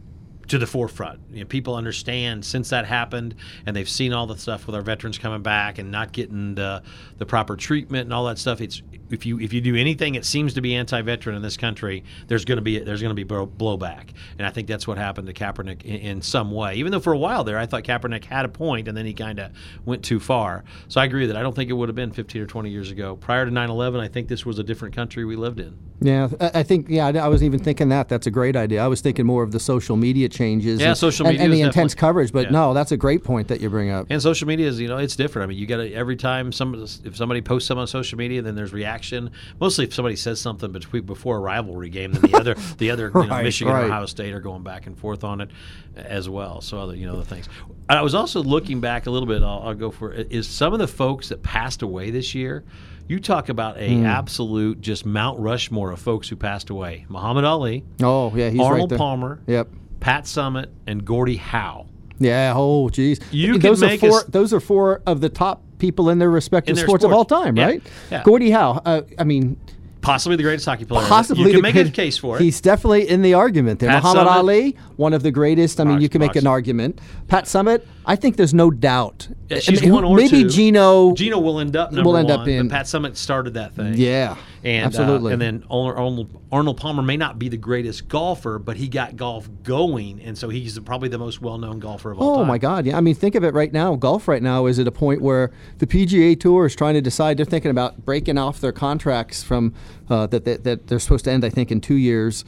to 0.48 0.58
the 0.58 0.66
forefront. 0.66 1.20
You 1.30 1.40
know, 1.40 1.46
people 1.46 1.74
understand 1.74 2.44
since 2.44 2.70
that 2.70 2.86
happened, 2.86 3.34
and 3.66 3.74
they've 3.74 3.88
seen 3.88 4.12
all 4.12 4.26
the 4.26 4.36
stuff 4.36 4.66
with 4.66 4.76
our 4.76 4.82
veterans 4.82 5.18
coming 5.18 5.42
back 5.42 5.78
and 5.78 5.90
not 5.90 6.12
getting 6.12 6.54
the 6.54 6.82
the 7.18 7.26
proper 7.26 7.56
treatment 7.56 8.04
and 8.04 8.12
all 8.12 8.24
that 8.26 8.38
stuff. 8.38 8.60
It's 8.60 8.82
if 9.10 9.26
you 9.26 9.38
if 9.40 9.52
you 9.52 9.60
do 9.60 9.76
anything 9.76 10.14
it 10.14 10.24
seems 10.24 10.54
to 10.54 10.60
be 10.60 10.74
anti-veteran 10.74 11.36
in 11.36 11.42
this 11.42 11.56
country, 11.56 12.04
there's 12.28 12.44
going 12.44 12.56
to 12.56 12.62
be 12.62 12.78
there's 12.78 13.02
going 13.02 13.14
to 13.14 13.24
be 13.24 13.24
blowback, 13.24 14.10
and 14.38 14.46
I 14.46 14.50
think 14.50 14.68
that's 14.68 14.86
what 14.86 14.98
happened 14.98 15.26
to 15.26 15.32
Kaepernick 15.32 15.84
in, 15.84 15.96
in 15.96 16.22
some 16.22 16.50
way. 16.50 16.76
Even 16.76 16.92
though 16.92 17.00
for 17.00 17.12
a 17.12 17.18
while 17.18 17.44
there, 17.44 17.58
I 17.58 17.66
thought 17.66 17.84
Kaepernick 17.84 18.24
had 18.24 18.44
a 18.44 18.48
point, 18.48 18.88
and 18.88 18.96
then 18.96 19.06
he 19.06 19.14
kind 19.14 19.38
of 19.38 19.52
went 19.84 20.04
too 20.04 20.20
far. 20.20 20.64
So 20.88 21.00
I 21.00 21.04
agree 21.04 21.26
that 21.26 21.36
I 21.36 21.42
don't 21.42 21.54
think 21.54 21.70
it 21.70 21.74
would 21.74 21.88
have 21.88 21.96
been 21.96 22.12
15 22.12 22.42
or 22.42 22.46
20 22.46 22.70
years 22.70 22.90
ago. 22.90 23.16
Prior 23.16 23.44
to 23.44 23.50
9/11, 23.50 24.00
I 24.00 24.08
think 24.08 24.28
this 24.28 24.46
was 24.46 24.58
a 24.58 24.64
different 24.64 24.94
country 24.94 25.24
we 25.24 25.36
lived 25.36 25.60
in. 25.60 25.76
Yeah, 26.00 26.28
I 26.40 26.62
think 26.62 26.86
yeah. 26.88 27.06
I 27.06 27.26
I 27.26 27.28
was 27.28 27.42
even 27.42 27.58
thinking 27.58 27.88
that. 27.88 28.08
That's 28.08 28.26
a 28.26 28.30
great 28.30 28.54
idea. 28.54 28.84
I 28.84 28.86
was 28.86 29.00
thinking 29.00 29.26
more 29.26 29.42
of 29.42 29.50
the 29.52 29.60
social 29.60 29.96
media 29.96 30.28
changes. 30.36 30.80
Yeah, 30.80 30.88
and, 30.88 30.96
social 30.96 31.26
media 31.26 31.42
and, 31.42 31.52
is 31.52 31.58
the 31.58 31.64
intense 31.66 31.94
coverage. 31.94 32.32
But 32.32 32.46
yeah. 32.46 32.50
no, 32.50 32.74
that's 32.74 32.92
a 32.92 32.96
great 32.96 33.24
point 33.24 33.48
that 33.48 33.60
you 33.60 33.70
bring 33.70 33.90
up. 33.90 34.06
And 34.10 34.20
social 34.22 34.46
media 34.46 34.68
is, 34.68 34.80
you 34.80 34.88
know, 34.88 34.98
it's 34.98 35.16
different. 35.16 35.44
I 35.44 35.48
mean, 35.48 35.58
you 35.58 35.66
got 35.66 35.78
to 35.78 35.92
every 35.92 36.16
time 36.16 36.52
somebody, 36.52 36.84
if 37.04 37.16
somebody 37.16 37.40
posts 37.42 37.68
something 37.68 37.80
on 37.80 37.86
social 37.86 38.18
media, 38.18 38.42
then 38.42 38.54
there's 38.54 38.72
reaction. 38.72 39.30
Mostly, 39.60 39.84
if 39.86 39.94
somebody 39.94 40.16
says 40.16 40.40
something 40.40 40.70
between 40.72 41.02
before 41.04 41.36
a 41.38 41.40
rivalry 41.40 41.88
game, 41.88 42.12
then 42.12 42.22
the 42.30 42.36
other, 42.36 42.54
the 42.78 42.90
other, 42.90 43.10
you 43.14 43.22
know, 43.22 43.28
Right, 43.28 43.44
Michigan 43.44 43.72
right. 43.74 43.84
Ohio 43.86 44.06
State 44.06 44.32
are 44.34 44.40
going 44.40 44.62
back 44.62 44.86
and 44.86 44.98
forth 44.98 45.24
on 45.24 45.40
it 45.40 45.50
as 45.96 46.28
well. 46.28 46.60
So 46.60 46.78
other, 46.78 46.94
you 46.94 47.06
know, 47.06 47.16
the 47.16 47.24
things. 47.24 47.48
I 47.88 48.02
was 48.02 48.14
also 48.14 48.42
looking 48.42 48.80
back 48.80 49.06
a 49.06 49.10
little 49.10 49.28
bit. 49.28 49.42
I'll, 49.42 49.62
I'll 49.68 49.74
go 49.74 49.90
for 49.90 50.12
is 50.12 50.46
some 50.48 50.72
of 50.72 50.78
the 50.78 50.88
folks 50.88 51.28
that 51.30 51.42
passed 51.42 51.82
away 51.82 52.10
this 52.10 52.34
year. 52.34 52.64
You 53.08 53.20
talk 53.20 53.48
about 53.48 53.78
a 53.78 53.88
Hmm. 53.88 54.04
absolute 54.04 54.80
just 54.80 55.06
Mount 55.06 55.38
Rushmore 55.38 55.92
of 55.92 56.00
folks 56.00 56.28
who 56.28 56.34
passed 56.34 56.70
away. 56.70 57.06
Muhammad 57.08 57.44
Ali, 57.44 57.84
Oh 58.02 58.32
yeah, 58.34 58.50
he's 58.50 58.58
right 58.58 58.66
Arnold 58.66 58.90
there. 58.90 58.98
Palmer, 58.98 59.38
Yep. 59.46 59.68
Pat 60.06 60.22
Summitt, 60.24 60.66
and 60.86 61.04
Gordie 61.04 61.34
Howe. 61.34 61.86
Yeah. 62.20 62.52
Oh, 62.54 62.88
geez. 62.90 63.18
You 63.32 63.54
could 63.54 63.62
those 63.62 63.80
make 63.80 64.00
are 64.04 64.08
four. 64.08 64.18
s- 64.20 64.24
those 64.28 64.52
are 64.52 64.60
four 64.60 65.02
of 65.04 65.20
the 65.20 65.28
top 65.28 65.62
people 65.78 66.10
in 66.10 66.20
their 66.20 66.30
respective 66.30 66.70
In 66.70 66.76
their 66.76 66.86
sports 66.86 67.02
of 67.04 67.12
all 67.12 67.24
time, 67.24 67.56
Yeah, 67.56 67.64
right? 67.66 67.82
yeah. 68.12 68.22
Gordie 68.22 68.50
Howe. 68.52 68.80
Uh, 68.84 69.02
I 69.18 69.24
mean, 69.24 69.56
Possibly 70.02 70.36
the 70.36 70.44
greatest 70.44 70.64
hockey 70.64 70.84
player. 70.84 71.04
possibly 71.08 71.46
you 71.50 71.54
can 71.54 71.62
make 71.62 71.74
a 71.74 71.90
case 71.90 72.16
for 72.16 72.36
it. 72.36 72.40
He's 72.42 72.60
definitely 72.60 73.08
in 73.08 73.22
the 73.22 73.34
argument 73.34 73.80
there. 73.80 73.90
Pat 73.90 74.04
Muhammad 74.04 74.28
Summitt. 74.28 74.36
Ali, 74.36 74.76
one 74.94 75.12
of 75.12 75.24
the 75.24 75.32
greatest. 75.32 75.80
I 75.80 75.84
mean, 75.84 75.94
Box- 75.94 76.02
you 76.04 76.08
can 76.08 76.20
make 76.20 76.36
an 76.36 76.46
argument. 76.46 77.00
Pat 77.26 77.46
Summitt, 77.46 77.82
I 78.06 78.14
think 78.14 78.36
there's 78.36 78.54
no 78.54 78.70
doubt. 78.70 79.26
Yeah, 79.50 79.58
I 79.66 79.72
mean, 79.72 79.92
one 79.92 80.04
or 80.04 80.14
maybe 80.16 80.44
two. 80.44 80.48
Gino. 80.48 81.12
Gino 81.14 81.40
will 81.40 81.58
end 81.58 81.74
up 81.74 81.90
number 81.90 82.08
will 82.08 82.16
end 82.18 82.30
up 82.30 82.46
in- 82.46 82.68
Pat 82.68 82.86
Summitt 82.86 83.16
started 83.16 83.54
that 83.54 83.74
thing. 83.74 83.94
Yeah, 83.96 84.36
and 84.66 84.82
uh, 84.82 84.86
absolutely. 84.86 85.32
and 85.32 85.40
then 85.40 85.64
Arnold, 85.70 86.42
Arnold, 86.50 86.76
Palmer 86.78 87.02
may 87.02 87.16
not 87.16 87.38
be 87.38 87.48
the 87.48 87.56
greatest 87.56 88.08
golfer, 88.08 88.58
but 88.58 88.76
he 88.76 88.88
got 88.88 89.14
golf 89.16 89.48
going, 89.62 90.20
and 90.20 90.36
so 90.36 90.48
he's 90.48 90.78
probably 90.80 91.08
the 91.08 91.18
most 91.18 91.40
well-known 91.40 91.78
golfer 91.78 92.10
of 92.10 92.18
all 92.18 92.34
Oh 92.34 92.36
time. 92.38 92.48
my 92.48 92.58
God! 92.58 92.84
Yeah, 92.84 92.96
I 92.96 93.00
mean, 93.00 93.14
think 93.14 93.36
of 93.36 93.44
it 93.44 93.54
right 93.54 93.72
now. 93.72 93.94
Golf 93.94 94.26
right 94.26 94.42
now 94.42 94.66
is 94.66 94.78
at 94.78 94.88
a 94.88 94.92
point 94.92 95.22
where 95.22 95.52
the 95.78 95.86
PGA 95.86 96.38
Tour 96.38 96.66
is 96.66 96.74
trying 96.74 96.94
to 96.94 97.00
decide. 97.00 97.36
They're 97.36 97.46
thinking 97.46 97.70
about 97.70 98.04
breaking 98.04 98.38
off 98.38 98.60
their 98.60 98.72
contracts 98.72 99.42
from 99.42 99.72
uh, 100.10 100.26
that, 100.26 100.44
that 100.44 100.64
that 100.64 100.86
they're 100.88 100.98
supposed 100.98 101.24
to 101.26 101.30
end. 101.30 101.44
I 101.44 101.50
think 101.50 101.70
in 101.70 101.80
two 101.80 101.94
years 101.96 102.44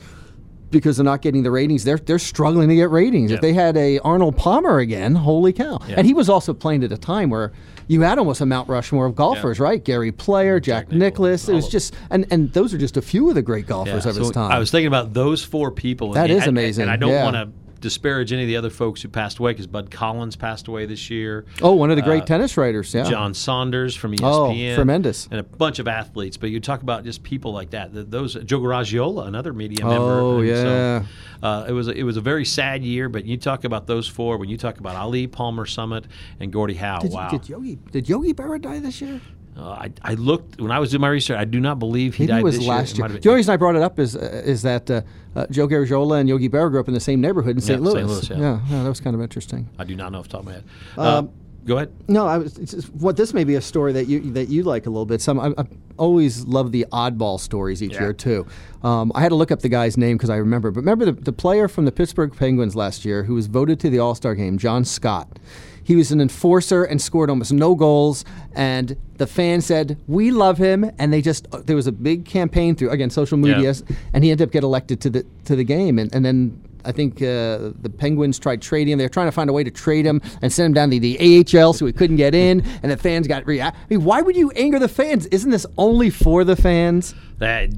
because 0.71 0.97
they're 0.97 1.05
not 1.05 1.23
getting 1.23 1.43
the 1.43 1.51
ratings. 1.51 1.85
They're 1.85 1.99
they're 1.99 2.19
struggling 2.19 2.69
to 2.69 2.75
get 2.75 2.91
ratings. 2.91 3.31
Yeah. 3.31 3.37
If 3.37 3.41
they 3.41 3.53
had 3.53 3.77
a 3.77 3.99
Arnold 4.01 4.37
Palmer 4.37 4.79
again, 4.79 5.15
holy 5.15 5.53
cow! 5.53 5.79
Yeah. 5.89 5.97
And 5.99 6.07
he 6.07 6.15
was 6.15 6.29
also 6.29 6.53
playing 6.55 6.85
at 6.85 6.93
a 6.93 6.99
time 6.99 7.31
where. 7.31 7.53
You 7.91 8.03
had 8.03 8.19
almost 8.19 8.43
a 8.43 8.45
Mount 8.45 8.69
Rushmore 8.69 9.07
of 9.07 9.15
golfers, 9.15 9.59
right? 9.59 9.83
Gary 9.83 10.13
Player, 10.13 10.61
Jack, 10.61 10.91
Jack 10.91 10.95
Nicklaus. 10.99 11.49
It 11.49 11.55
was 11.55 11.71
just, 11.71 11.95
and, 12.11 12.27
and 12.31 12.53
those 12.53 12.75
are 12.75 12.77
just 12.77 12.99
a 12.99 13.01
few 13.01 13.31
of 13.31 13.35
the 13.35 13.41
great 13.41 13.67
golfers 13.67 14.05
Yeah, 14.05 14.11
of 14.11 14.17
his 14.17 14.31
time. 14.31 14.53
I 14.53 14.59
was 14.59 14.71
thinking 14.71 14.89
about 14.89 15.15
those 15.15 15.43
four 15.43 15.71
people. 15.71 16.13
That 16.13 16.29
and, 16.29 16.33
is 16.33 16.41
and- 16.41 16.51
amazing, 16.51 16.83
And 16.83 16.91
I 16.91 16.97
don't 16.97 17.13
yeah. 17.13 17.25
want 17.25 17.37
to 17.37 17.51
disparage 17.81 18.33
any 18.33 18.43
of 18.43 18.49
the 18.49 18.57
other 18.57 18.71
folks 18.71 19.03
who 19.03 19.09
passed 19.09 19.39
away 19.39 19.53
because 19.53 19.67
Bud 19.67 19.91
Collins 19.91 20.37
passed 20.37 20.69
away 20.69 20.87
this 20.87 21.11
year. 21.11 21.45
oh, 21.63 21.73
one 21.75 21.91
of 21.91 21.97
the 21.97 22.03
great 22.03 22.23
uh, 22.23 22.27
tennis 22.27 22.57
writers, 22.57 22.93
yeah. 22.95 23.05
John 23.05 23.35
Saunders 23.35 23.95
from 23.95 24.15
E 24.15 24.19
Oh, 24.23 24.49
ESPN. 24.51 24.75
tremendous. 24.75 25.27
And 25.31 25.41
a 25.41 25.43
bunch 25.43 25.79
of 25.79 25.89
athletes. 25.89 26.37
But 26.37 26.51
you 26.51 26.61
talk 26.61 26.83
about 26.83 27.05
just 27.05 27.23
people 27.23 27.53
like 27.53 27.71
that. 27.71 27.93
th- 27.93 28.07
Those 28.09 28.35
Joe 28.45 28.61
Garagiola, 28.61 29.27
another 29.27 29.53
media 29.53 29.85
member. 29.87 30.21
Oh, 30.21 30.41
yeah. 30.43 31.03
So, 31.43 31.47
uh, 31.47 31.67
it 31.69 31.73
was 31.73 31.89
a, 31.89 31.93
it 31.93 32.03
was 32.03 32.17
a 32.17 32.21
very 32.21 32.45
sad 32.45 32.83
year. 32.85 33.09
But 33.09 33.25
you 33.25 33.37
talk 33.37 33.65
about 33.65 33.87
those 33.87 34.09
four 34.09 34.37
when 34.39 34.49
you 34.49 34.57
talk 34.57 34.79
about 34.79 34.97
Ali, 34.97 35.27
Palmer, 35.27 35.65
Summitt, 35.67 36.05
and 36.41 36.53
Gordie 36.53 36.75
Howe. 36.75 36.99
Did, 37.01 37.13
wow. 37.13 37.29
did 37.29 37.49
Yogi 37.49 37.79
did 37.93 38.09
Yogi 38.09 38.35
Berra 38.35 38.61
die 38.61 38.79
this 38.81 39.01
year? 39.01 39.21
Uh, 39.59 39.71
I, 39.71 39.93
I 40.03 40.15
looked 40.15 40.61
when 40.61 40.71
I 40.71 40.79
was 40.79 40.93
doing 40.93 41.01
my 41.01 41.09
research. 41.09 41.37
I 41.37 41.45
do 41.45 41.59
not 41.59 41.79
believe 41.81 42.15
he 42.15 42.23
Maybe 42.25 42.33
died 42.33 42.41
it 42.41 42.45
was 42.45 42.59
this 42.59 42.67
last 42.69 42.97
year. 42.99 43.09
year. 43.09 43.19
The 43.19 43.29
only 43.29 43.39
reason 43.41 43.53
I 43.55 43.57
brought 43.57 43.75
it 43.75 43.83
up 43.83 43.99
is 43.99 44.15
uh, 44.15 44.43
is 44.45 44.63
that 44.63 44.89
uh, 44.89 45.03
uh, 45.35 45.47
Joe 45.51 45.67
Garagiola 45.67 46.21
and 46.21 46.29
Yogi 46.29 46.49
Berra 46.49 46.71
grew 46.71 46.79
up 46.79 46.87
in 46.87 46.95
the 46.95 47.01
same 47.01 47.21
neighborhood 47.21 47.57
in 47.57 47.61
St. 47.61 47.81
Yeah, 47.83 47.89
Louis. 47.89 47.95
St. 48.01 48.07
Louis, 48.09 48.31
yeah. 48.31 48.37
yeah, 48.39 48.61
yeah, 48.71 48.83
that 48.85 48.89
was 48.89 49.01
kind 49.01 49.17
of 49.17 49.21
interesting. 49.23 49.69
I 49.79 49.85
do 49.85 49.97
not 49.97 50.13
know 50.13 50.19
off 50.21 50.27
the 50.29 50.33
top 50.33 50.41
of 50.41 50.47
my 50.47 50.53
head. 50.53 50.65
Uh, 50.97 51.19
Um, 51.19 51.31
go 51.67 51.77
ahead. 51.77 51.93
No, 52.09 52.27
I 52.27 52.39
was. 52.39 52.55
Just, 52.55 52.93
what 52.95 53.17
this 53.17 53.35
may 53.35 53.45
be 53.45 53.55
a 53.57 53.61
story 53.61 53.93
that 53.93 54.07
you 54.07 54.21
that 54.33 54.49
you 54.49 54.63
like 54.63 54.87
a 54.87 54.91
little 54.91 55.07
bit. 55.07 55.21
Some 55.21 55.39
I, 55.41 55.49
I 55.59 55.65
always 55.97 56.45
love 56.47 56.73
the 56.73 56.87
oddball 56.93 57.39
stories 57.41 57.83
each 57.83 57.93
Yeah. 57.95 58.01
year 58.01 58.13
too. 58.13 58.47
Um, 58.83 59.11
I 59.15 59.21
had 59.21 59.31
to 59.31 59.35
look 59.35 59.51
up 59.51 59.61
the 59.61 59.69
guy's 59.69 59.97
name 59.97 60.17
because 60.17 60.31
I 60.31 60.37
remember. 60.37 60.71
But 60.71 60.81
remember 60.81 61.05
the, 61.07 61.13
the 61.13 61.33
player 61.33 61.69
from 61.69 61.85
the 61.85 61.93
Pittsburgh 61.93 62.35
Penguins 62.37 62.77
last 62.77 63.05
year 63.05 63.25
who 63.25 63.35
was 63.35 63.47
voted 63.47 63.81
to 63.81 63.91
the 63.91 63.99
All 63.99 64.15
Star 64.15 64.35
game, 64.35 64.59
John 64.59 64.85
Scott. 64.85 65.39
He 65.83 65.97
was 65.97 66.13
an 66.13 66.21
enforcer 66.21 66.85
and 66.85 67.01
scored 67.01 67.31
almost 67.31 67.51
no 67.51 67.75
goals. 67.75 68.23
And 68.55 68.97
the 69.17 69.27
fans 69.27 69.65
said, 69.65 69.97
"We 70.07 70.31
love 70.31 70.59
him." 70.59 70.91
And 70.99 71.13
they 71.13 71.23
just 71.23 71.47
there 71.67 71.77
was 71.77 71.87
a 71.87 71.93
big 71.93 72.25
campaign 72.27 72.77
through 72.77 72.91
again 72.91 73.11
social 73.11 73.39
Yeah. 73.39 73.57
media, 73.57 73.75
and 74.13 74.23
he 74.23 74.31
ended 74.31 74.49
up 74.49 74.53
getting 74.53 74.69
elected 74.69 75.01
to 75.01 75.11
the 75.11 75.27
to 75.47 75.57
the 75.57 75.65
game. 75.65 75.99
And 75.99 76.15
and 76.15 76.25
then 76.25 76.61
I 76.89 76.93
think 76.93 77.17
uh, 77.23 77.71
the 77.83 77.93
Penguins 77.97 78.39
tried 78.39 78.63
trading 78.63 78.93
him. 78.93 78.99
They 78.99 79.05
were 79.05 79.09
trying 79.11 79.29
to 79.29 79.33
find 79.33 79.49
a 79.49 79.53
way 79.53 79.63
to 79.63 79.71
trade 79.71 80.07
him 80.07 80.21
and 80.43 80.53
send 80.53 80.67
him 80.67 80.73
down 80.73 80.91
to 80.91 80.99
the 80.99 81.45
AHL 81.61 81.73
so 81.75 81.87
he 81.87 81.93
couldn't 81.93 82.17
get 82.17 82.35
in. 82.35 82.65
And 82.83 82.91
the 82.91 82.97
fans 82.97 83.27
got 83.29 83.47
react. 83.47 83.77
I 83.77 83.87
mean, 83.91 84.05
why 84.05 84.23
would 84.23 84.37
you 84.37 84.51
anger 84.53 84.79
the 84.79 84.89
fans? 84.89 85.27
Isn't 85.27 85.51
this 85.51 85.67
only 85.77 86.11
for 86.11 86.45
the 86.45 86.57
fans? 86.57 87.15
That 87.39 87.71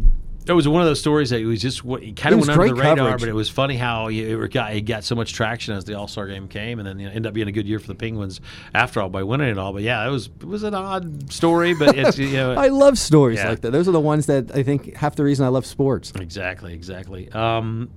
it 0.47 0.52
was 0.52 0.67
one 0.67 0.81
of 0.83 0.88
those 0.88 0.99
stories 0.99 1.31
that 1.31 1.40
it 1.40 1.47
was 1.47 1.61
just 1.61 1.83
it 1.85 2.17
kind 2.17 2.35
of 2.35 2.40
went 2.40 2.50
under 2.50 2.69
the 2.69 2.75
radar, 2.75 2.97
coverage. 2.97 3.21
but 3.21 3.29
it 3.29 3.35
was 3.35 3.49
funny 3.49 3.76
how 3.76 4.09
it 4.09 4.52
got 4.52 4.75
it 4.75 4.81
got 4.83 5.05
so 5.05 5.14
much 5.14 5.33
traction 5.33 5.75
as 5.75 5.85
the 5.85 5.95
All 5.95 6.09
Star 6.09 6.26
game 6.26 6.49
came, 6.49 6.79
and 6.81 6.88
then 6.88 6.99
you 6.99 7.07
know, 7.07 7.11
ended 7.12 7.26
up 7.29 7.35
being 7.35 7.47
a 7.49 7.52
good 7.52 7.67
year 7.69 7.79
for 7.79 7.87
the 7.87 7.95
Penguins 7.95 8.40
after 8.75 9.00
all 9.00 9.09
by 9.11 9.23
winning 9.23 9.49
it 9.49 9.59
all. 9.59 9.73
But 9.73 9.83
yeah, 9.83 10.07
it 10.07 10.11
was 10.11 10.26
it 10.40 10.47
was 10.47 10.62
an 10.64 10.75
odd 10.75 11.31
story, 11.33 11.75
but 11.75 11.97
it's 11.97 12.19
you 12.19 12.33
know 12.33 12.52
I 12.59 12.69
love 12.69 12.99
stories 12.99 13.38
Yeah. 13.38 13.50
like 13.50 13.61
that. 13.61 13.71
Those 13.71 13.87
are 13.88 13.93
the 13.93 14.00
ones 14.00 14.26
that 14.26 14.50
I 14.55 14.62
think 14.62 14.95
half 14.97 15.14
the 15.17 15.25
reason 15.25 15.45
I 15.47 15.50
love 15.50 15.67
sports. 15.67 16.12
exactly 16.19 16.73
exactly. 16.75 17.31
Um, 17.33 17.90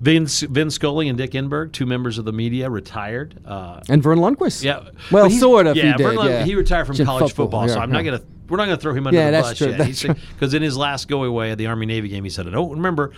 Vince 0.00 0.40
Vin 0.40 0.70
Scully 0.70 1.08
and 1.08 1.18
Dick 1.18 1.32
Enberg, 1.32 1.72
two 1.72 1.84
members 1.86 2.16
of 2.18 2.24
the 2.24 2.32
media, 2.32 2.70
retired. 2.70 3.38
Uh, 3.44 3.80
And 3.88 4.02
Verne 4.02 4.18
Lundquist. 4.18 4.62
Yeah. 4.64 4.88
Well, 5.12 5.28
sort 5.30 5.66
of. 5.66 5.76
Yeah, 5.76 5.92
he 5.92 6.02
did. 6.02 6.14
Lund- 6.16 6.30
yeah. 6.30 6.44
he 6.44 6.54
retired 6.54 6.86
from 6.86 6.96
Just 6.96 7.06
college 7.06 7.32
football, 7.34 7.68
so 7.68 7.74
yeah, 7.74 7.80
I'm 7.80 7.90
not 7.92 8.02
gonna. 8.04 8.22
We're 8.48 8.56
not 8.56 8.64
gonna 8.64 8.78
throw 8.78 8.94
him 8.94 9.06
under 9.06 9.18
Yeah, 9.18 9.30
the 9.30 9.40
bus 9.42 9.58
true, 9.58 9.68
yet. 9.68 9.78
that's 9.78 10.00
true. 10.00 10.14
Because 10.34 10.54
in 10.54 10.62
his 10.62 10.76
last 10.76 11.06
go 11.06 11.22
away 11.24 11.52
at 11.52 11.58
the 11.58 11.66
Army 11.66 11.86
Navy 11.86 12.08
game, 12.08 12.24
he 12.24 12.30
said, 12.30 12.52
"Oh, 12.52 12.70
remember, 12.70 13.12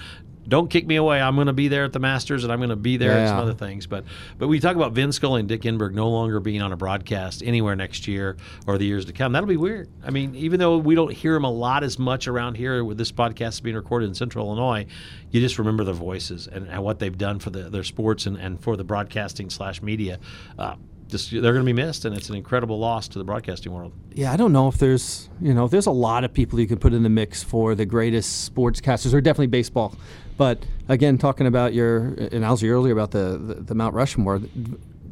don't 0.46 0.68
kick 0.68 0.86
me 0.86 0.96
away. 0.96 1.20
I'm 1.20 1.34
going 1.34 1.46
to 1.46 1.52
be 1.52 1.68
there 1.68 1.84
at 1.84 1.92
the 1.92 1.98
Masters, 1.98 2.44
and 2.44 2.52
I'm 2.52 2.58
going 2.58 2.70
to 2.70 2.76
be 2.76 2.96
there 2.96 3.12
at 3.12 3.28
some 3.28 3.38
other 3.38 3.54
things." 3.54 3.86
But 3.86 4.04
but 4.38 4.48
we 4.48 4.60
talk 4.60 4.76
about 4.76 4.92
Vin 4.92 5.12
Scully 5.12 5.40
and 5.40 5.48
Dick 5.48 5.62
Enberg 5.62 5.92
no 5.92 6.08
longer 6.10 6.40
being 6.40 6.62
on 6.62 6.72
a 6.72 6.76
broadcast 6.76 7.42
anywhere 7.44 7.76
next 7.76 8.08
year 8.08 8.36
or 8.66 8.78
the 8.78 8.84
years 8.84 9.04
to 9.06 9.12
come. 9.12 9.32
That'll 9.32 9.48
be 9.48 9.56
weird. 9.56 9.88
I 10.04 10.10
mean, 10.10 10.34
even 10.34 10.58
though 10.58 10.78
we 10.78 10.94
don't 10.94 11.12
hear 11.12 11.34
them 11.34 11.44
a 11.44 11.50
lot 11.50 11.84
as 11.84 11.98
much 11.98 12.28
around 12.28 12.56
here 12.56 12.84
with 12.84 12.98
this 12.98 13.12
podcast 13.12 13.62
being 13.62 13.76
recorded 13.76 14.06
in 14.06 14.14
Central 14.14 14.46
Illinois, 14.46 14.86
you 15.30 15.40
just 15.40 15.58
remember 15.58 15.84
their 15.84 15.94
voices 15.94 16.46
and, 16.46 16.68
and 16.68 16.82
what 16.82 16.98
they've 16.98 17.16
done 17.16 17.38
for 17.38 17.50
the, 17.50 17.70
their 17.70 17.84
sports 17.84 18.26
and, 18.26 18.36
and 18.36 18.60
for 18.60 18.76
the 18.76 18.84
broadcasting 18.84 19.50
slash 19.50 19.82
media. 19.82 20.18
Uh, 20.58 20.76
just 21.12 21.30
they're 21.30 21.40
going 21.40 21.64
to 21.64 21.64
be 21.64 21.72
missed, 21.72 22.04
and 22.04 22.16
it's 22.16 22.28
an 22.28 22.34
incredible 22.34 22.78
loss 22.78 23.06
to 23.08 23.18
the 23.18 23.24
broadcasting 23.24 23.72
world. 23.72 23.92
Yeah, 24.12 24.32
I 24.32 24.36
don't 24.36 24.52
know 24.52 24.66
if 24.66 24.78
there's, 24.78 25.28
you 25.40 25.54
know, 25.54 25.68
there's 25.68 25.86
a 25.86 25.92
lot 25.92 26.24
of 26.24 26.32
people 26.32 26.58
you 26.58 26.66
could 26.66 26.80
put 26.80 26.92
in 26.92 27.04
the 27.04 27.08
mix 27.08 27.42
for 27.42 27.74
the 27.76 27.86
greatest 27.86 28.52
sportscasters, 28.52 29.14
or 29.14 29.20
definitely 29.20 29.46
baseball. 29.46 29.94
But 30.36 30.64
again, 30.88 31.18
talking 31.18 31.46
about 31.46 31.74
your, 31.74 32.14
was 32.32 32.64
earlier 32.64 32.92
about 32.92 33.12
the, 33.12 33.38
the, 33.38 33.54
the 33.54 33.74
Mount 33.74 33.94
Rushmore, 33.94 34.40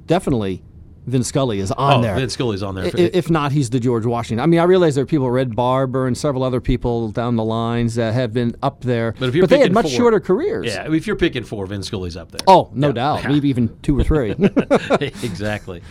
definitely 0.06 0.62
Vin 1.06 1.24
Scully 1.24 1.60
is 1.60 1.72
on 1.72 2.00
oh, 2.00 2.02
there. 2.02 2.14
Vin 2.14 2.28
Scully's 2.30 2.62
on 2.62 2.74
there. 2.74 2.84
I- 2.86 3.10
If 3.12 3.30
not, 3.30 3.52
he's 3.52 3.70
the 3.70 3.80
George 3.80 4.04
Washington. 4.06 4.42
I 4.42 4.46
mean, 4.46 4.60
I 4.60 4.64
realize 4.64 4.94
there 4.94 5.02
are 5.02 5.06
people, 5.06 5.30
Red 5.30 5.56
Barber 5.56 6.06
and 6.06 6.16
several 6.16 6.42
other 6.42 6.60
people 6.60 7.10
down 7.10 7.36
the 7.36 7.44
lines 7.44 7.94
that 7.96 8.12
have 8.14 8.32
been 8.32 8.54
up 8.62 8.82
there, 8.82 9.14
But 9.18 9.30
if 9.30 9.34
you're 9.34 9.46
they 9.46 9.58
had 9.60 9.72
much 9.72 9.86
four- 9.86 9.90
shorter 9.92 10.20
careers. 10.20 10.66
yeah, 10.66 10.92
if 10.92 11.06
you're 11.06 11.16
picking 11.16 11.42
four, 11.44 11.66
Vin 11.66 11.82
Scully's 11.82 12.16
up 12.16 12.30
there. 12.30 12.40
Oh, 12.46 12.70
no 12.74 12.88
Yeah. 12.88 12.92
doubt. 12.92 13.24
Maybe 13.28 13.48
even 13.48 13.76
two 13.82 13.98
or 13.98 14.04
three. 14.04 14.30
exactly. 15.00 15.82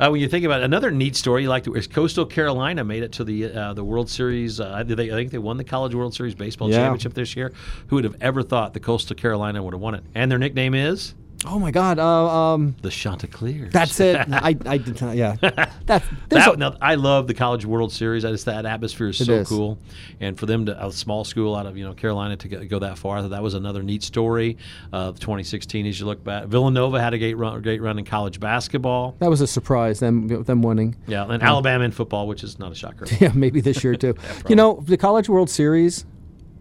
Uh, 0.00 0.08
when 0.10 0.20
you 0.20 0.28
think 0.28 0.44
about 0.44 0.60
it, 0.60 0.64
another 0.64 0.90
neat 0.90 1.14
story, 1.14 1.42
you 1.42 1.48
like 1.48 1.62
to, 1.64 1.74
is 1.74 1.86
Coastal 1.86 2.26
Carolina 2.26 2.82
made 2.82 3.04
it 3.04 3.12
to 3.12 3.22
the 3.22 3.52
uh, 3.52 3.74
the 3.74 3.84
World 3.84 4.10
Series. 4.10 4.58
Uh, 4.58 4.82
they, 4.84 5.10
I 5.12 5.14
think 5.14 5.30
they 5.30 5.38
won 5.38 5.56
the 5.56 5.62
College 5.62 5.94
World 5.94 6.12
Series 6.14 6.34
baseball 6.34 6.68
Yeah. 6.68 6.78
championship 6.78 7.14
this 7.14 7.36
year. 7.36 7.52
Who 7.88 7.96
would 7.96 8.04
have 8.04 8.16
ever 8.20 8.42
thought 8.42 8.74
the 8.74 8.80
Coastal 8.80 9.14
Carolina 9.14 9.62
would 9.62 9.72
have 9.72 9.80
won 9.80 9.94
it? 9.94 10.02
And 10.16 10.28
their 10.32 10.38
nickname 10.38 10.74
is 10.74 11.14
oh 11.46 11.58
my 11.58 11.70
God. 11.70 11.98
Uh, 11.98 12.54
um, 12.54 12.76
the 12.82 12.90
Chanticleers. 12.90 13.72
that's 13.72 14.00
it. 14.00 14.16
I, 14.32 14.56
I 14.66 14.78
did 14.78 15.00
not, 15.00 15.16
yeah. 15.16 15.36
That's, 15.40 16.04
That, 16.30 16.54
a- 16.54 16.56
now, 16.56 16.76
I 16.80 16.94
love 16.96 17.26
the 17.26 17.34
College 17.34 17.64
World 17.66 17.92
Series. 17.92 18.24
I 18.24 18.30
just 18.30 18.44
that 18.46 18.66
atmosphere 18.66 19.08
is 19.08 19.18
so 19.18 19.32
is. 19.34 19.48
cool, 19.48 19.78
and 20.20 20.38
for 20.38 20.46
them 20.46 20.66
to 20.66 20.86
a 20.86 20.90
small 20.92 21.24
school 21.24 21.54
out 21.54 21.66
of 21.66 21.76
you 21.76 21.84
know 21.84 21.94
Carolina 21.94 22.36
to 22.36 22.48
go, 22.48 22.64
go 22.64 22.78
that 22.80 22.98
far, 22.98 23.18
I 23.18 23.20
thought 23.22 23.30
that 23.30 23.42
was 23.42 23.54
another 23.54 23.82
neat 23.82 24.02
story 24.02 24.56
of 24.92 25.18
2016. 25.20 25.86
As 25.86 26.00
you 26.00 26.06
look 26.06 26.22
back, 26.24 26.46
Villanova 26.46 27.00
had 27.00 27.14
a 27.14 27.18
great 27.18 27.34
run, 27.34 27.60
great 27.62 27.80
run 27.82 27.98
in 27.98 28.04
college 28.04 28.40
basketball. 28.40 29.14
that 29.18 29.30
was 29.30 29.40
a 29.40 29.46
surprise, 29.46 30.00
them, 30.00 30.42
them 30.44 30.62
winning. 30.62 30.96
Yeah, 31.06 31.24
and 31.30 31.42
Alabama 31.42 31.84
in 31.84 31.90
football, 31.90 32.26
which 32.26 32.42
is 32.44 32.58
not 32.58 32.72
a 32.72 32.74
shocker. 32.74 33.06
Yeah, 33.20 33.30
maybe 33.34 33.60
this 33.60 33.82
year 33.84 33.94
too. 33.94 34.14
you 34.48 34.56
know, 34.56 34.82
the 34.84 34.96
College 34.96 35.28
World 35.28 35.48
Series, 35.48 36.04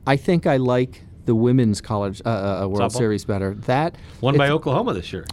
I 0.06 0.18
think 0.18 0.46
I 0.46 0.58
like 0.58 1.02
the 1.26 1.36
women's 1.36 1.82
college 1.82 2.22
uh, 2.26 2.30
uh, 2.30 2.68
World 2.68 2.92
Softball? 2.92 2.98
Series 2.98 3.26
better. 3.26 3.54
That 3.66 3.96
Won 4.22 4.38
by 4.38 4.50
Oklahoma 4.50 4.94
this 4.94 5.12
year. 5.14 5.26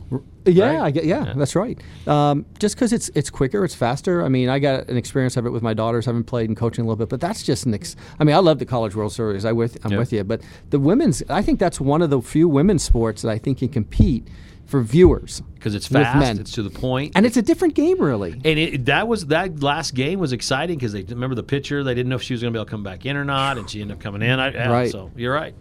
Yeah, 0.47 0.71
right? 0.77 0.81
I 0.81 0.91
get, 0.91 1.05
yeah, 1.05 1.27
Yeah. 1.27 1.33
that's 1.37 1.55
right. 1.55 1.79
Um, 2.07 2.47
just 2.59 2.75
because 2.75 2.93
it's 2.93 3.11
it's 3.15 3.29
quicker, 3.31 3.65
it's 3.65 3.75
faster. 3.75 4.25
I 4.25 4.29
mean, 4.29 4.49
I 4.49 4.59
got 4.59 4.89
an 4.89 4.97
experience 4.97 5.37
of 5.37 5.45
it 5.47 5.51
with 5.51 5.63
my 5.63 5.75
daughters. 5.75 6.07
I 6.07 6.11
haven't 6.11 6.25
played 6.25 6.49
and 6.49 6.57
coaching 6.57 6.85
a 6.85 6.89
little 6.89 6.97
bit, 6.97 7.09
but 7.11 7.21
that's 7.21 7.43
just 7.43 7.67
an. 7.67 7.75
Ex- 7.75 7.97
I 8.19 8.25
mean, 8.25 8.35
I 8.35 8.39
love 8.39 8.59
the 8.59 8.67
College 8.67 8.95
World 8.95 9.13
Series. 9.13 9.45
I 9.45 9.53
with 9.53 9.77
I'm 9.85 9.93
Yeah. 9.93 9.99
with 9.99 10.13
you, 10.13 10.25
but 10.25 10.41
the 10.71 10.79
women's, 10.79 11.23
I 11.29 11.43
think 11.43 11.59
that's 11.59 11.81
one 11.81 12.01
of 12.03 12.11
the 12.11 12.21
few 12.23 12.49
women's 12.49 12.83
sports 12.83 13.23
that 13.23 13.29
I 13.31 13.39
think 13.39 13.59
can 13.59 13.69
compete 13.69 14.27
for 14.65 14.81
viewers. 14.83 15.43
because 15.57 15.75
it's 15.75 15.89
fast, 15.89 16.39
it's 16.41 16.53
to 16.53 16.63
the 16.63 16.71
point, 16.71 17.13
And 17.17 17.27
it's 17.27 17.37
a 17.37 17.43
different 17.43 17.75
game, 17.75 18.01
really. 18.01 18.33
And 18.33 18.59
it, 18.59 18.85
that 18.87 19.09
was 19.09 19.27
that 19.27 19.63
last 19.63 19.95
game 19.95 20.21
was 20.21 20.33
exciting 20.33 20.79
because 20.79 20.93
they 20.93 21.03
remember 21.03 21.35
the 21.35 21.43
pitcher. 21.43 21.83
They 21.85 21.93
didn't 21.93 22.09
know 22.09 22.17
if 22.17 22.23
she 22.23 22.33
was 22.35 22.41
going 22.41 22.53
to 22.53 22.57
be 22.57 22.61
able 22.61 22.67
to 22.67 22.71
come 22.71 22.83
back 22.85 23.05
in 23.05 23.17
or 23.17 23.25
not, 23.25 23.59
and 23.59 23.69
she 23.69 23.83
ended 23.83 23.97
up 23.99 24.01
coming 24.03 24.23
in. 24.23 24.39
I, 24.41 24.71
Right. 24.71 24.91
So 24.91 25.11
you're 25.17 25.35
right. 25.35 25.55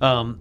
Um, 0.00 0.40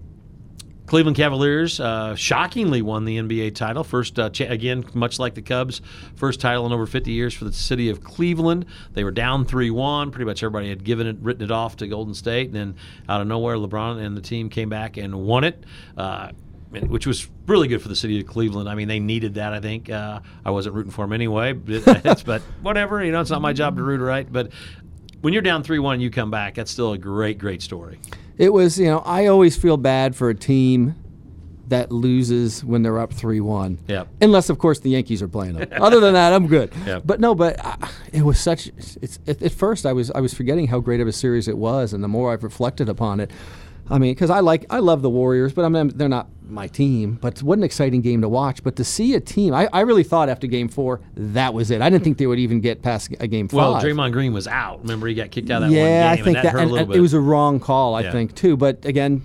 Cleveland 0.90 1.18
Cavaliers 1.18 1.80
uh, 1.80 2.16
shockingly 2.16 2.82
won 2.82 3.06
the 3.06 3.20
NBA 3.20 3.54
title. 3.54 3.84
First, 3.84 4.18
uh, 4.18 4.32
cha- 4.32 4.46
again, 4.46 4.84
much 4.96 5.20
like 5.20 5.36
the 5.36 5.42
Cubs, 5.44 5.82
first 6.16 6.42
title 6.42 6.66
in 6.66 6.72
over 6.72 6.88
50 6.88 7.12
years 7.12 7.32
for 7.32 7.46
the 7.46 7.54
city 7.54 7.90
of 7.90 8.04
Cleveland. 8.04 8.66
They 8.94 9.04
were 9.04 9.12
down 9.12 9.46
3 9.46 9.70
1. 9.70 10.10
Pretty 10.10 10.26
much 10.26 10.42
everybody 10.42 10.70
had 10.70 10.84
given 10.84 11.06
it, 11.06 11.18
written 11.22 11.44
it 11.44 11.52
off 11.52 11.78
to 11.78 11.88
Golden 11.88 12.16
State. 12.16 12.48
And 12.48 12.56
then 12.56 12.76
out 13.08 13.22
of 13.22 13.28
nowhere, 13.28 13.56
LeBron 13.56 14.04
and 14.04 14.18
the 14.18 14.22
team 14.22 14.50
came 14.50 14.68
back 14.68 14.98
and 14.98 15.14
won 15.14 15.44
it. 15.44 15.64
Uh, 15.96 16.32
which 16.72 17.06
was 17.08 17.28
really 17.48 17.68
good 17.68 17.82
for 17.82 17.88
the 17.88 17.96
city 17.96 18.20
of 18.20 18.28
Cleveland. 18.28 18.70
I 18.70 18.76
mean, 18.76 18.88
they 18.88 19.00
needed 19.00 19.36
that. 19.36 19.54
I 19.54 19.60
think 19.60 19.90
uh, 19.90 20.20
I 20.46 20.52
wasn't 20.52 20.76
rooting 20.76 20.92
for 20.92 21.04
them 21.04 21.14
anyway, 21.14 21.54
but, 21.54 22.24
but 22.26 22.42
whatever. 22.62 23.04
You 23.04 23.12
know, 23.12 23.22
it's 23.22 23.32
not 23.32 23.42
my 23.42 23.54
job 23.54 23.78
to 23.78 23.84
root 23.84 24.02
right. 24.02 24.32
But 24.32 24.52
when 25.22 25.34
you're 25.34 25.42
down 25.42 25.64
three 25.64 25.80
one, 25.80 26.00
you 26.00 26.10
come 26.10 26.32
back. 26.32 26.56
That's 26.56 26.72
still 26.72 26.94
a 26.94 26.98
great, 26.98 27.38
great 27.38 27.62
story. 27.62 28.00
It 28.40 28.54
was, 28.54 28.80
you 28.80 28.88
know, 28.88 29.00
I 29.00 29.28
always 29.28 29.58
feel 29.58 29.78
bad 29.78 30.16
for 30.16 30.30
a 30.30 30.34
team 30.34 30.96
that 31.68 31.92
loses 31.92 32.64
when 32.64 32.82
they're 32.82 32.98
up 32.98 33.14
3 33.14 33.42
1. 33.42 33.80
Yep. 33.88 34.08
Unless, 34.22 34.50
of 34.50 34.58
course, 34.58 34.80
the 34.80 34.90
Yankees 34.90 35.22
are 35.22 35.28
playing 35.28 35.54
them. 35.54 35.70
Other 35.80 36.00
than 36.00 36.14
that, 36.14 36.34
I'm 36.34 36.48
good. 36.48 36.74
Yep. 36.86 37.04
But 37.06 37.20
no, 37.20 37.36
but 37.36 37.64
uh, 37.64 37.76
it 38.14 38.24
was 38.24 38.40
such. 38.40 38.68
It's, 39.02 39.20
at, 39.28 39.44
at 39.44 39.52
first, 39.52 39.86
I 39.86 39.92
was 39.94 40.10
I 40.12 40.22
was 40.22 40.34
forgetting 40.34 40.68
how 40.68 40.80
great 40.80 41.02
of 41.02 41.08
a 41.08 41.12
series 41.12 41.48
it 41.48 41.58
was, 41.58 41.94
and 41.94 42.02
the 42.04 42.08
more 42.08 42.32
I've 42.32 42.44
reflected 42.44 42.88
upon 42.90 43.20
it, 43.20 43.30
I 43.90 43.98
mean, 44.00 44.14
because 44.14 44.30
I 44.30 44.40
like 44.40 44.66
I 44.70 44.80
love 44.80 45.02
the 45.02 45.10
Warriors, 45.10 45.54
but 45.54 45.66
I 45.66 45.70
mean 45.70 45.90
they're 45.90 46.08
not 46.10 46.30
my 46.50 46.68
team. 46.68 47.18
But 47.22 47.42
what 47.44 47.58
an 47.58 47.64
exciting 47.64 48.02
game 48.02 48.22
to 48.22 48.30
watch! 48.30 48.64
But 48.64 48.76
to 48.78 48.84
see 48.84 49.14
a 49.16 49.20
team, 49.20 49.54
I, 49.54 49.68
I 49.72 49.82
really 49.82 50.04
thought 50.04 50.30
after 50.30 50.48
Game 50.48 50.68
Four 50.68 51.02
that 51.16 51.54
was 51.54 51.72
it. 51.72 51.82
I 51.82 51.90
didn't 51.90 52.04
think 52.04 52.18
they 52.18 52.28
would 52.28 52.40
even 52.40 52.60
get 52.62 52.82
past 52.82 53.14
a 53.20 53.28
Game 53.28 53.48
Well, 53.52 53.74
Five. 53.74 53.84
Draymond 53.84 54.12
Green 54.12 54.34
was 54.34 54.48
out. 54.48 54.82
Remember, 54.82 55.08
he 55.08 55.14
got 55.14 55.32
kicked 55.32 55.50
out 55.50 55.64
of 55.64 55.70
that 55.70 55.76
yeah, 55.76 56.08
one 56.10 56.16
game, 56.18 56.22
I 56.22 56.24
think 56.24 56.28
and 56.28 56.36
that, 56.38 56.44
that, 56.44 56.52
hurt 56.54 56.58
a 56.60 56.62
and, 56.62 56.72
little 56.72 56.84
and 56.86 56.88
bit. 56.94 56.98
it 56.98 57.02
was 57.02 57.14
a 57.14 57.20
wrong 57.20 57.60
call, 57.60 57.96
I 57.96 58.02
Yeah. 58.02 58.12
think 58.12 58.36
too. 58.36 58.58
But 58.58 58.86
again, 58.86 59.22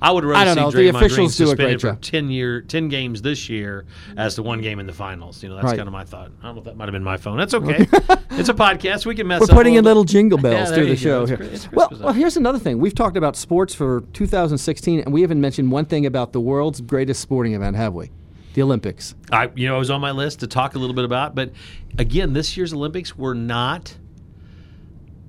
I 0.00 0.10
would 0.10 0.24
rather 0.24 0.40
I 0.40 0.44
don't 0.44 0.54
see 0.54 0.60
know. 0.60 0.70
The 0.70 0.78
Draymond 0.98 1.08
Green 1.14 1.16
do 1.16 1.24
a 1.24 1.28
suspended 1.30 1.80
for 1.80 1.94
ten 1.96 2.30
year, 2.30 2.60
ten 2.62 2.88
games 2.88 3.22
this 3.22 3.48
year 3.48 3.84
as 4.16 4.36
the 4.36 4.42
one 4.42 4.60
game 4.60 4.78
in 4.80 4.86
the 4.86 4.92
finals. 4.92 5.42
You 5.42 5.48
know, 5.48 5.56
that's 5.56 5.66
Right. 5.66 5.76
kind 5.76 5.88
of 5.88 5.92
my 5.92 6.04
thought. 6.04 6.30
I 6.42 6.46
don't 6.46 6.54
know 6.54 6.60
if 6.60 6.64
that 6.64 6.76
might 6.76 6.84
have 6.84 6.92
been 6.92 7.04
my 7.04 7.16
phone. 7.16 7.36
That's 7.38 7.54
okay. 7.54 7.86
it's 8.32 8.48
a 8.48 8.54
podcast. 8.54 9.06
We 9.06 9.14
can 9.14 9.26
mess. 9.26 9.40
We're 9.40 9.46
putting 9.48 9.74
in 9.74 9.84
little 9.84 10.04
jingle 10.04 10.38
bells 10.42 10.68
there 10.68 10.78
through 10.78 10.86
the 10.88 10.96
show 10.96 11.22
It's 11.22 11.30
here. 11.30 11.42
It's 11.42 11.72
Well, 11.72 11.88
well, 12.00 12.12
here's 12.12 12.36
another 12.36 12.58
thing. 12.58 12.78
We've 12.78 12.94
talked 12.94 13.16
about 13.16 13.36
sports 13.36 13.74
for 13.74 14.02
2016, 14.12 15.00
and 15.00 15.12
we 15.12 15.22
haven't 15.22 15.40
mentioned 15.40 15.70
one 15.70 15.84
thing 15.84 16.06
about 16.06 16.32
the 16.32 16.40
world's 16.40 16.80
greatest 16.80 17.20
sporting 17.20 17.54
event, 17.54 17.76
have 17.76 17.94
we? 17.94 18.10
The 18.54 18.62
Olympics. 18.62 19.14
I, 19.30 19.50
you 19.54 19.68
know, 19.68 19.76
I 19.76 19.78
was 19.78 19.90
on 19.90 20.00
my 20.00 20.10
list 20.10 20.40
to 20.40 20.46
talk 20.46 20.74
a 20.74 20.78
little 20.78 20.94
bit 20.94 21.04
about, 21.04 21.34
but 21.34 21.52
again, 21.98 22.32
this 22.32 22.56
year's 22.56 22.72
Olympics 22.72 23.16
were 23.16 23.34
not. 23.34 23.96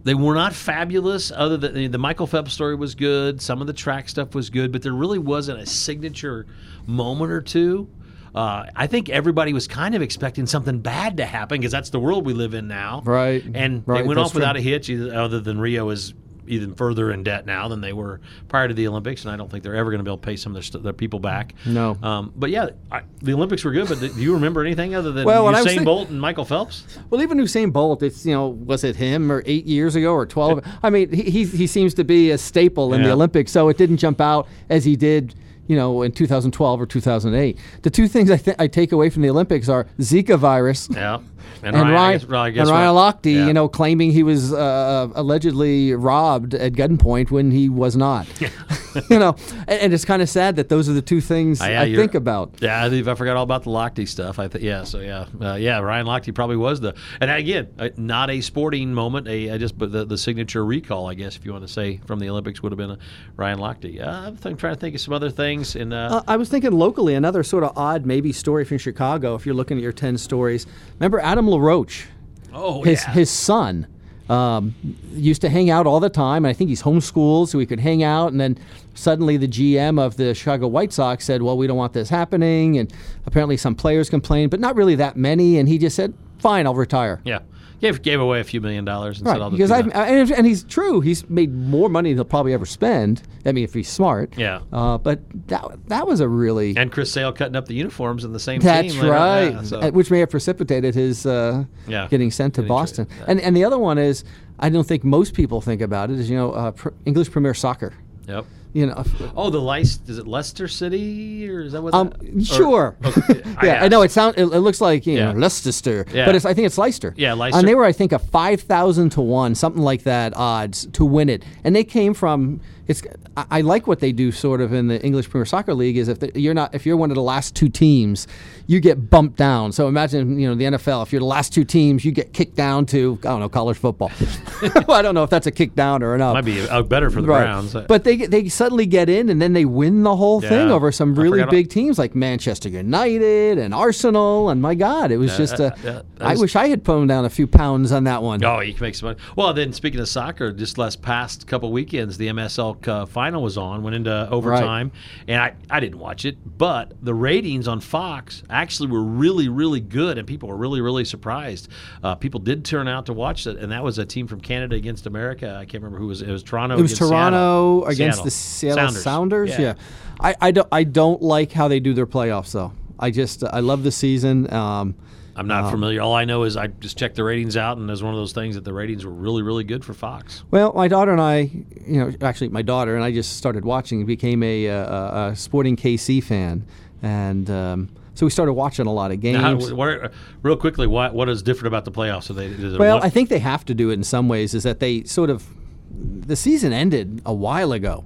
They 0.10 0.16
were 0.16 0.34
not 0.34 0.56
fabulous. 0.56 1.32
Other 1.32 1.56
than 1.56 1.92
the 1.92 2.00
Michael 2.00 2.25
Phelps 2.25 2.51
story 2.51 2.74
was 2.74 2.96
good, 2.96 3.39
some 3.39 3.62
of 3.62 3.68
the 3.68 3.74
track 3.74 4.10
stuff 4.10 4.34
was 4.34 4.50
good, 4.50 4.72
but 4.72 4.82
there 4.82 4.92
really 4.92 5.20
wasn't 5.20 5.60
a 5.60 5.68
signature 5.68 6.48
moment 6.88 7.32
or 7.32 7.42
two. 7.42 7.88
Uh, 8.34 8.66
I 8.75 8.88
think 8.88 9.10
everybody 9.10 9.54
was 9.54 9.68
kind 9.68 9.94
of 9.94 10.01
expecting 10.01 10.48
something 10.48 10.80
bad 10.80 11.18
to 11.18 11.25
happen 11.28 11.60
because 11.60 11.72
that's 11.72 11.92
the 11.92 12.00
world 12.00 12.25
we 12.25 12.34
live 12.34 12.56
in 12.56 12.68
now. 12.68 13.04
Right. 13.06 13.44
And 13.54 13.84
Right, 13.86 14.01
they 14.01 14.08
went 14.08 14.20
off 14.20 14.34
without 14.34 14.54
true. 14.54 14.62
a 14.62 14.63
hitch, 14.63 14.89
other 14.89 15.39
than 15.42 15.60
Rio 15.60 15.88
is 15.92 16.16
even 16.50 16.74
further 16.75 17.12
in 17.12 17.24
debt 17.24 17.46
now 17.46 17.68
than 17.68 17.82
they 17.82 17.94
were 17.94 18.20
prior 18.48 18.68
to 18.68 18.74
the 18.74 18.88
Olympics, 18.88 19.24
and 19.24 19.32
I 19.32 19.38
don't 19.38 19.50
think 19.50 19.63
they're 19.63 19.75
ever 19.75 19.89
going 19.91 20.00
to 20.00 20.03
be 20.03 20.10
able 20.10 20.18
to 20.18 20.25
pay 20.25 20.36
some 20.36 20.51
of 20.51 20.56
their, 20.56 20.63
st- 20.63 20.84
their 20.84 20.94
people 20.94 21.20
back. 21.20 21.53
No. 21.65 21.98
Um, 22.01 22.34
but 22.36 22.50
yeah, 22.50 22.70
I, 22.91 23.01
the 23.22 23.34
Olympics 23.34 23.63
were 23.63 23.72
good. 23.72 23.88
But 23.88 24.00
do 24.00 24.08
you 24.22 24.34
remember 24.34 24.62
anything 24.65 24.96
other 24.96 25.12
than 25.12 25.25
Well, 25.25 25.46
when 25.46 25.56
I 25.56 25.62
was 25.62 25.68
Usain 25.72 25.75
think- 25.75 25.86
Bolt 25.86 26.10
and 26.10 26.20
Michael 26.20 26.46
Phelps? 26.46 26.86
Well, 27.10 27.22
even 27.22 27.38
Usain 27.38 27.72
Bolt, 27.72 28.03
it's 28.03 28.25
you 28.25 28.34
know, 28.34 28.48
was 28.50 28.84
it 28.84 28.96
him 28.96 29.32
or 29.32 29.44
eight 29.46 29.65
years 29.65 29.96
ago 29.96 30.13
or 30.13 30.25
twelve? 30.25 30.65
I 30.84 30.89
mean, 30.89 31.12
he 31.12 31.24
he, 31.24 31.46
he 31.46 31.68
seems 31.68 31.94
to 31.96 32.03
be 32.03 32.32
a 32.32 32.38
staple 32.38 32.94
in 32.94 33.03
the 33.03 33.12
Olympics, 33.12 33.51
so 33.51 33.70
it 33.70 33.77
didn't 33.77 33.98
jump 33.98 34.20
out 34.22 34.48
as 34.70 34.86
he 34.86 34.96
did. 34.96 35.36
You 35.70 35.76
know, 35.78 36.02
in 36.02 36.12
2012 36.12 36.82
or 36.82 36.86
2008, 36.86 37.58
the 37.84 37.90
two 37.90 38.08
things 38.08 38.30
I, 38.32 38.38
th- 38.38 38.58
I 38.60 38.68
take 38.68 38.92
away 38.92 39.10
from 39.10 39.22
the 39.22 39.30
Olympics 39.30 39.70
are 39.70 39.86
Zika 40.00 40.38
virus 40.38 40.90
Yeah. 40.92 41.20
and, 41.64 41.78
I 41.78 41.92
Ryan, 41.92 42.20
guess- 42.20 42.28
well, 42.28 42.42
I 42.42 42.48
and 42.50 42.58
Ryan 42.58 42.70
Ryan- 42.70 42.96
Lochte, 42.96 43.34
yeah. 43.34 43.46
you 43.48 43.54
know, 43.54 43.68
claiming 43.70 44.12
he 44.12 44.24
was 44.24 44.52
uh, 44.52 45.10
allegedly 45.14 45.94
robbed 45.94 46.56
at 46.56 46.74
gunpoint 46.74 47.30
when 47.32 47.52
he 47.52 47.70
was 47.70 47.96
not. 47.96 48.26
you 49.12 49.20
know, 49.20 49.36
and, 49.68 49.80
and 49.82 49.94
it's 49.94 50.06
kind 50.06 50.24
of 50.24 50.30
sad 50.30 50.56
that 50.56 50.70
those 50.70 50.90
are 50.90 50.94
the 50.94 51.04
two 51.04 51.22
things 51.22 51.62
Uh, 51.62 51.66
yeah, 51.66 51.82
I 51.84 51.96
think 51.96 52.16
about. 52.16 52.56
Yeah, 52.60 52.84
I, 52.84 52.90
think 52.90 53.08
I 53.08 53.14
forgot 53.14 53.38
all 53.38 53.44
about 53.44 53.62
the 53.64 53.70
Lochte 53.70 54.08
stuff. 54.08 54.40
I 54.40 54.48
th- 54.48 54.64
yeah, 54.64 54.84
so 54.86 55.00
yeah, 55.02 55.26
uh, 55.40 55.54
yeah. 55.54 55.78
Ryan 55.78 56.08
Lochte 56.08 56.34
probably 56.34 56.58
was 56.58 56.80
the, 56.82 56.96
and 57.22 57.30
again, 57.30 57.67
uh, 57.78 57.89
not 57.96 58.32
a 58.32 58.41
sporting 58.41 58.91
moment. 58.91 59.28
A, 59.28 59.52
I 59.52 59.58
just, 59.60 59.78
but 59.78 59.91
the, 59.91 60.04
the 60.04 60.17
signature 60.17 60.65
recall, 60.65 61.08
I 61.08 61.13
guess, 61.13 61.36
if 61.36 61.46
you 61.46 61.52
want 61.54 61.67
to 61.67 61.72
say 61.72 61.98
from 62.08 62.17
the 62.17 62.28
Olympics, 62.30 62.63
would 62.63 62.72
have 62.72 62.78
been 62.80 62.91
a 62.91 62.98
Ryan 63.38 63.60
Lochte. 63.60 64.02
Uh, 64.02 64.32
I'm 64.43 64.58
trying 64.58 64.74
to 64.74 64.80
think 64.80 64.96
of 64.96 65.02
some 65.02 65.13
other 65.13 65.30
things. 65.30 65.59
And 65.76 65.93
uh, 65.93 65.98
Uh, 66.12 66.24
I 66.28 66.38
was 66.38 66.50
thinking 66.50 66.72
locally, 66.72 67.15
another 67.15 67.43
sort 67.43 67.63
of 67.63 67.78
odd 67.78 68.06
maybe 68.06 68.32
story 68.32 68.65
from 68.65 68.78
Chicago. 68.78 69.36
If 69.36 69.45
you're 69.45 69.56
looking 69.56 69.78
at 69.78 69.84
your 69.84 69.91
ten 69.93 70.17
stories, 70.17 70.65
remember 71.00 71.19
Adam 71.19 71.48
LaRoche, 71.50 72.06
oh 72.54 72.82
his 72.84 73.04
yeah, 73.04 73.12
his 73.13 73.30
son, 73.30 73.88
um, 74.30 74.74
used 75.13 75.41
to 75.41 75.50
hang 75.50 75.69
out 75.69 75.88
all 75.88 76.00
the 76.00 76.10
time, 76.10 76.45
and 76.45 76.50
I 76.50 76.54
think 76.54 76.69
he's 76.69 76.84
homeschooled, 76.84 77.48
so 77.50 77.60
he 77.60 77.65
could 77.65 77.80
hang 77.80 78.04
out. 78.04 78.32
And 78.32 78.39
then 78.39 78.58
suddenly, 78.93 79.38
the 79.38 79.48
GM 79.48 80.00
of 80.00 80.17
the 80.17 80.34
Chicago 80.34 80.67
White 80.67 80.93
Sox 80.93 81.26
said, 81.26 81.41
"Well, 81.41 81.58
we 81.58 81.67
don't 81.67 81.78
want 81.78 81.93
this 81.93 82.10
happening." 82.10 82.78
And 82.78 82.91
apparently, 83.26 83.58
some 83.58 83.76
players 83.76 84.10
complained, 84.10 84.52
but 84.52 84.60
not 84.60 84.76
really 84.76 84.95
that 84.95 85.17
many. 85.17 85.58
And 85.58 85.67
he 85.67 85.78
just 85.78 85.95
said, 85.95 86.13
"Fine, 86.39 86.65
I'll 86.67 86.76
retire." 86.76 87.22
yeah. 87.26 87.39
Gave, 87.82 88.02
gave 88.02 88.20
away 88.20 88.39
a 88.39 88.44
few 88.44 88.60
million 88.62 88.84
dollars 88.86 89.20
and 89.20 89.28
said, 89.28 89.34
Right, 89.34 89.42
"I'll 89.42 89.50
just 89.52 89.58
because 89.58 89.72
I've, 89.72 89.86
that." 89.94 90.10
and, 90.10 90.32
and 90.32 90.46
he's 90.48 90.63
true. 90.63 91.00
He's 91.02 91.30
made 91.30 91.54
more 91.54 91.88
money 91.89 92.10
than 92.10 92.18
he'll 92.18 92.26
probably 92.26 92.54
ever 92.54 92.65
spend. 92.65 93.22
I 93.46 93.52
mean, 93.54 93.63
if 93.63 93.74
he's 93.74 93.89
smart. 93.89 94.38
Yeah. 94.38 94.60
Uh, 94.74 94.98
but 94.98 95.22
that 95.48 95.63
that 95.88 96.06
was 96.08 96.20
a 96.20 96.28
really 96.28 96.76
and 96.76 96.92
Chris 96.92 97.12
Sale 97.12 97.32
cutting 97.34 97.56
up 97.56 97.68
the 97.68 97.76
uniforms 97.76 98.26
in 98.26 98.34
the 98.34 98.39
same 98.39 98.60
That's 98.62 98.96
right. 98.98 99.50
Yeah, 99.50 99.62
so- 99.63 99.92
Which 99.92 100.12
may 100.12 100.20
have 100.20 100.30
precipitated 100.30 100.94
his 100.96 101.26
uh, 101.26 101.63
Yeah, 101.88 102.08
getting 102.10 102.32
sent 102.32 102.56
to 102.56 102.62
getting 102.62 102.68
Boston. 102.70 103.08
And 103.28 103.39
and 103.39 103.56
the 103.56 103.63
other 103.63 103.78
one 103.78 103.98
is 103.98 104.24
I 104.60 104.70
don't 104.70 104.86
think 104.88 105.04
most 105.04 105.34
people 105.34 105.62
think 105.62 105.82
about 105.82 106.10
it 106.12 106.20
is 106.20 106.30
you 106.30 106.36
know 106.36 106.52
uh, 106.52 106.72
pr- 106.72 106.89
English 107.06 107.32
Premier 107.32 107.54
Soccer. 107.54 107.94
Yep. 108.28 108.46
You 108.71 108.86
know. 108.86 109.03
Oh, 109.36 109.49
the 109.49 109.60
Leic- 109.60 110.08
is 110.10 110.19
it 110.19 110.27
Leicester 110.27 110.67
City 110.67 111.49
or 111.49 111.62
is 111.62 111.71
that 111.71 111.82
what? 111.82 111.93
Um, 111.93 112.10
that, 112.10 112.36
or- 112.38 112.45
sure. 112.45 112.95
okay, 113.05 113.41
yeah, 113.63 113.84
I 113.84 113.88
know 113.88 114.03
it 114.03 114.12
sounds. 114.12 114.36
It, 114.38 114.43
it 114.43 114.60
looks 114.60 114.79
like 114.79 115.08
you 115.08 115.15
Yeah. 115.17 115.32
know 115.32 115.39
Leicester, 115.39 116.05
Yeah. 116.13 116.25
but 116.25 116.36
it's, 116.36 116.45
I 116.45 116.53
think 116.53 116.67
it's 116.67 116.77
Leicester. 116.77 117.13
Yeah, 117.17 117.34
Leicester. 117.34 117.58
And 117.60 117.67
they 117.67 117.73
were, 117.75 117.86
I 117.86 117.91
think, 117.91 118.12
a 118.12 118.19
five 118.19 118.62
thousand 118.62 119.10
to 119.12 119.21
one, 119.21 119.55
something 119.55 119.82
like 119.82 120.03
that, 120.03 120.34
odds 120.36 120.86
to 120.93 121.03
win 121.05 121.29
it. 121.29 121.43
And 121.63 121.75
they 121.75 121.84
came 121.84 122.13
from. 122.13 122.62
It's. 122.88 123.03
I, 123.38 123.45
I 123.51 123.62
like 123.62 123.86
what 123.86 123.99
they 123.99 124.12
do, 124.12 124.32
sort 124.32 124.62
of, 124.62 124.73
in 124.73 124.88
the 124.88 124.99
English 125.03 125.29
Premier 125.29 125.45
Soccer 125.45 125.73
League. 125.75 125.95
Is 125.97 126.08
if 126.08 126.19
the, 126.19 126.32
you're 126.39 126.55
not, 126.55 126.73
if 126.73 126.86
you're 126.88 126.97
one 126.97 127.12
of 127.12 127.15
the 127.15 127.21
last 127.21 127.55
two 127.55 127.69
teams, 127.69 128.27
you 128.65 128.79
get 128.79 129.10
bumped 129.12 129.38
down. 129.38 129.71
So 129.71 129.88
imagine, 129.88 130.39
you 130.39 130.47
know, 130.49 130.55
the 130.55 130.65
NFL. 130.77 131.03
If 131.03 131.12
you're 131.13 131.19
the 131.19 131.25
last 131.25 131.53
two 131.53 131.63
teams, 131.63 132.03
you 132.03 132.12
get 132.12 132.34
kicked 132.34 132.55
down 132.55 132.88
to 132.88 133.19
I 133.23 133.27
don't 133.27 133.39
know 133.41 133.49
college 133.49 133.77
football. 133.77 134.12
well, 134.88 134.91
I 134.97 135.03
don't 135.03 135.13
know 135.13 135.23
if 135.23 135.29
that's 135.29 135.45
a 135.45 135.51
kick 135.51 135.75
down 135.75 136.01
or 136.01 136.17
not. 136.17 136.34
Might 136.34 136.45
be 136.45 136.65
better 136.88 137.12
for 137.12 137.21
the 137.21 137.27
Right. 137.27 137.43
Browns. 137.43 137.73
But 137.88 138.03
they 138.03 138.17
get- 138.17 138.32
they 138.32 138.49
suddenly 138.60 138.86
get 138.86 139.08
in 139.08 139.30
and 139.30 139.41
then 139.41 139.54
they 139.54 139.63
win 139.63 140.04
the 140.04 140.17
whole 140.17 140.41
thing 140.41 140.69
over 140.69 140.91
some 140.91 141.15
really 141.15 141.45
big 141.45 141.69
teams 141.69 141.98
like 141.98 142.13
Manchester 142.13 142.67
United 142.67 143.58
and 143.58 143.74
Arsenal 143.74 144.50
and 144.50 144.62
my 144.62 144.76
God, 144.76 145.12
it 145.12 145.17
was 145.17 145.38
just 145.38 145.62
uh, 145.62 145.63
a. 145.63 145.67
uh, 145.67 145.76
that 145.82 146.06
I 146.19 146.32
was- 146.32 146.41
wish 146.41 146.56
I 146.58 146.67
had 146.67 146.84
put 146.84 147.08
down 147.08 147.24
a 147.24 147.30
few 147.30 147.48
pounds 147.48 147.93
on 147.93 148.04
that 148.04 148.22
one. 148.22 148.43
Oh, 148.43 148.60
you 148.60 148.74
can 148.74 148.84
make 148.84 148.95
some 148.95 149.08
money. 149.08 149.19
Well, 149.38 149.54
then 149.54 149.72
speaking 149.72 150.02
of 150.02 150.10
soccer, 150.10 150.52
just 150.52 150.78
last 150.78 151.02
past 151.02 151.48
couple 151.48 151.72
weekends, 151.72 152.17
the 152.17 152.28
MSL 152.28 152.86
uh, 152.88 153.06
final 153.06 153.41
was 153.41 153.58
on, 153.58 153.82
went 153.82 153.95
into 153.95 154.28
overtime, 154.30 154.91
and 155.30 155.41
I, 155.41 155.54
I 155.69 155.80
didn't 155.80 156.00
watch 156.00 156.26
it, 156.26 156.36
but 156.58 156.93
the 157.02 157.13
ratings 157.13 157.65
on 157.69 157.80
Fox 157.80 158.43
actually 158.50 158.89
were 158.89 159.04
really, 159.04 159.48
really 159.48 159.80
good, 159.80 160.17
and 160.17 160.28
people 160.28 160.50
were 160.50 160.58
really, 160.58 160.82
really 160.82 161.06
surprised. 161.06 161.69
Uh, 162.04 162.15
people 162.15 162.41
did 162.41 162.65
turn 162.65 162.89
out 162.89 163.06
to 163.06 163.13
watch 163.13 163.48
it, 163.48 163.56
and 163.58 163.72
that 163.72 163.84
was 163.84 164.00
a 164.00 164.06
team 164.06 164.28
from 164.28 164.41
Canada 164.41 164.76
against 164.76 165.06
America. 165.06 165.56
I 165.56 165.63
can't 165.63 165.82
remember 165.82 166.00
who 166.00 166.08
was. 166.08 166.22
It 166.22 166.32
was 166.32 166.43
Toronto. 166.43 166.78
It 166.78 166.82
was 166.82 166.98
Toronto 166.98 167.80
Seattle. 167.80 167.86
against 167.88 168.24
the 168.26 168.32
Seattle 168.50 168.90
Sounders. 169.04 169.58
Yeah, 169.58 169.74
I, 170.20 170.36
I 170.42 170.52
don't 170.52 170.68
I 170.72 170.84
don't 170.84 171.22
like 171.22 171.52
how 171.52 171.68
they 171.68 171.80
do 171.80 171.94
their 171.94 172.08
playoffs 172.08 172.52
though. 172.52 172.74
I 173.00 173.12
just 173.12 173.44
I 173.44 173.60
love 173.62 173.84
the 173.84 173.92
season. 173.92 174.52
Um, 174.54 174.96
I'm 175.36 175.48
not 175.48 175.72
familiar. 175.72 176.02
All 176.02 176.14
I 176.14 176.26
know 176.26 176.44
is 176.44 176.58
I 176.58 176.68
just 176.68 176.98
checked 176.98 177.16
the 177.16 177.24
ratings 177.24 177.56
out, 177.56 177.78
and 177.78 177.90
it 177.90 177.92
was 177.92 178.04
one 178.04 178.14
of 178.14 178.20
those 178.20 178.34
things 178.34 178.56
that 178.56 178.66
the 178.66 178.74
ratings 178.74 179.06
were 179.06 179.12
really, 179.12 179.42
really 179.42 179.64
good 179.64 179.86
for 179.86 179.94
Fox. 179.94 180.44
Well, 180.52 180.74
my 180.76 180.90
daughter 180.90 181.14
and 181.14 181.22
I, 181.22 181.50
you 181.88 182.00
know, 182.04 182.12
actually 182.22 182.50
my 182.50 182.62
daughter 182.62 182.96
and 182.96 183.06
I 183.06 183.14
just 183.14 183.38
started 183.38 183.64
watching 183.64 184.06
became 184.06 184.44
a, 184.44 184.68
uh, 184.68 185.30
a 185.30 185.36
Sporting 185.38 185.78
KC 185.78 186.22
fan, 186.22 186.66
and 187.02 187.50
um, 187.50 187.90
so 188.16 188.26
we 188.26 188.32
started 188.32 188.52
watching 188.52 188.86
a 188.86 188.92
lot 188.92 189.12
of 189.12 189.22
games. 189.22 189.70
Now, 189.70 189.76
what, 189.78 190.12
real 190.44 190.58
quickly, 190.58 190.88
what 190.88 191.14
what 191.14 191.30
is 191.30 191.42
different 191.42 191.68
about 191.68 191.86
the 191.86 191.92
playoffs? 191.92 192.24
So 192.24 192.34
they, 192.34 192.50
Well, 192.78 192.98
one- 192.98 193.06
I 193.06 193.10
think 193.10 193.30
they 193.30 193.40
have 193.40 193.64
to 193.66 193.74
do 193.74 193.92
it 193.92 193.94
in 193.94 194.04
some 194.04 194.28
ways. 194.28 194.54
Is 194.54 194.64
that 194.64 194.82
they 194.82 195.04
sort 195.06 195.30
of 195.30 195.48
the 195.90 196.36
season 196.36 196.74
ended 196.74 197.22
a 197.26 197.34
while 197.34 197.72
ago, 197.72 198.06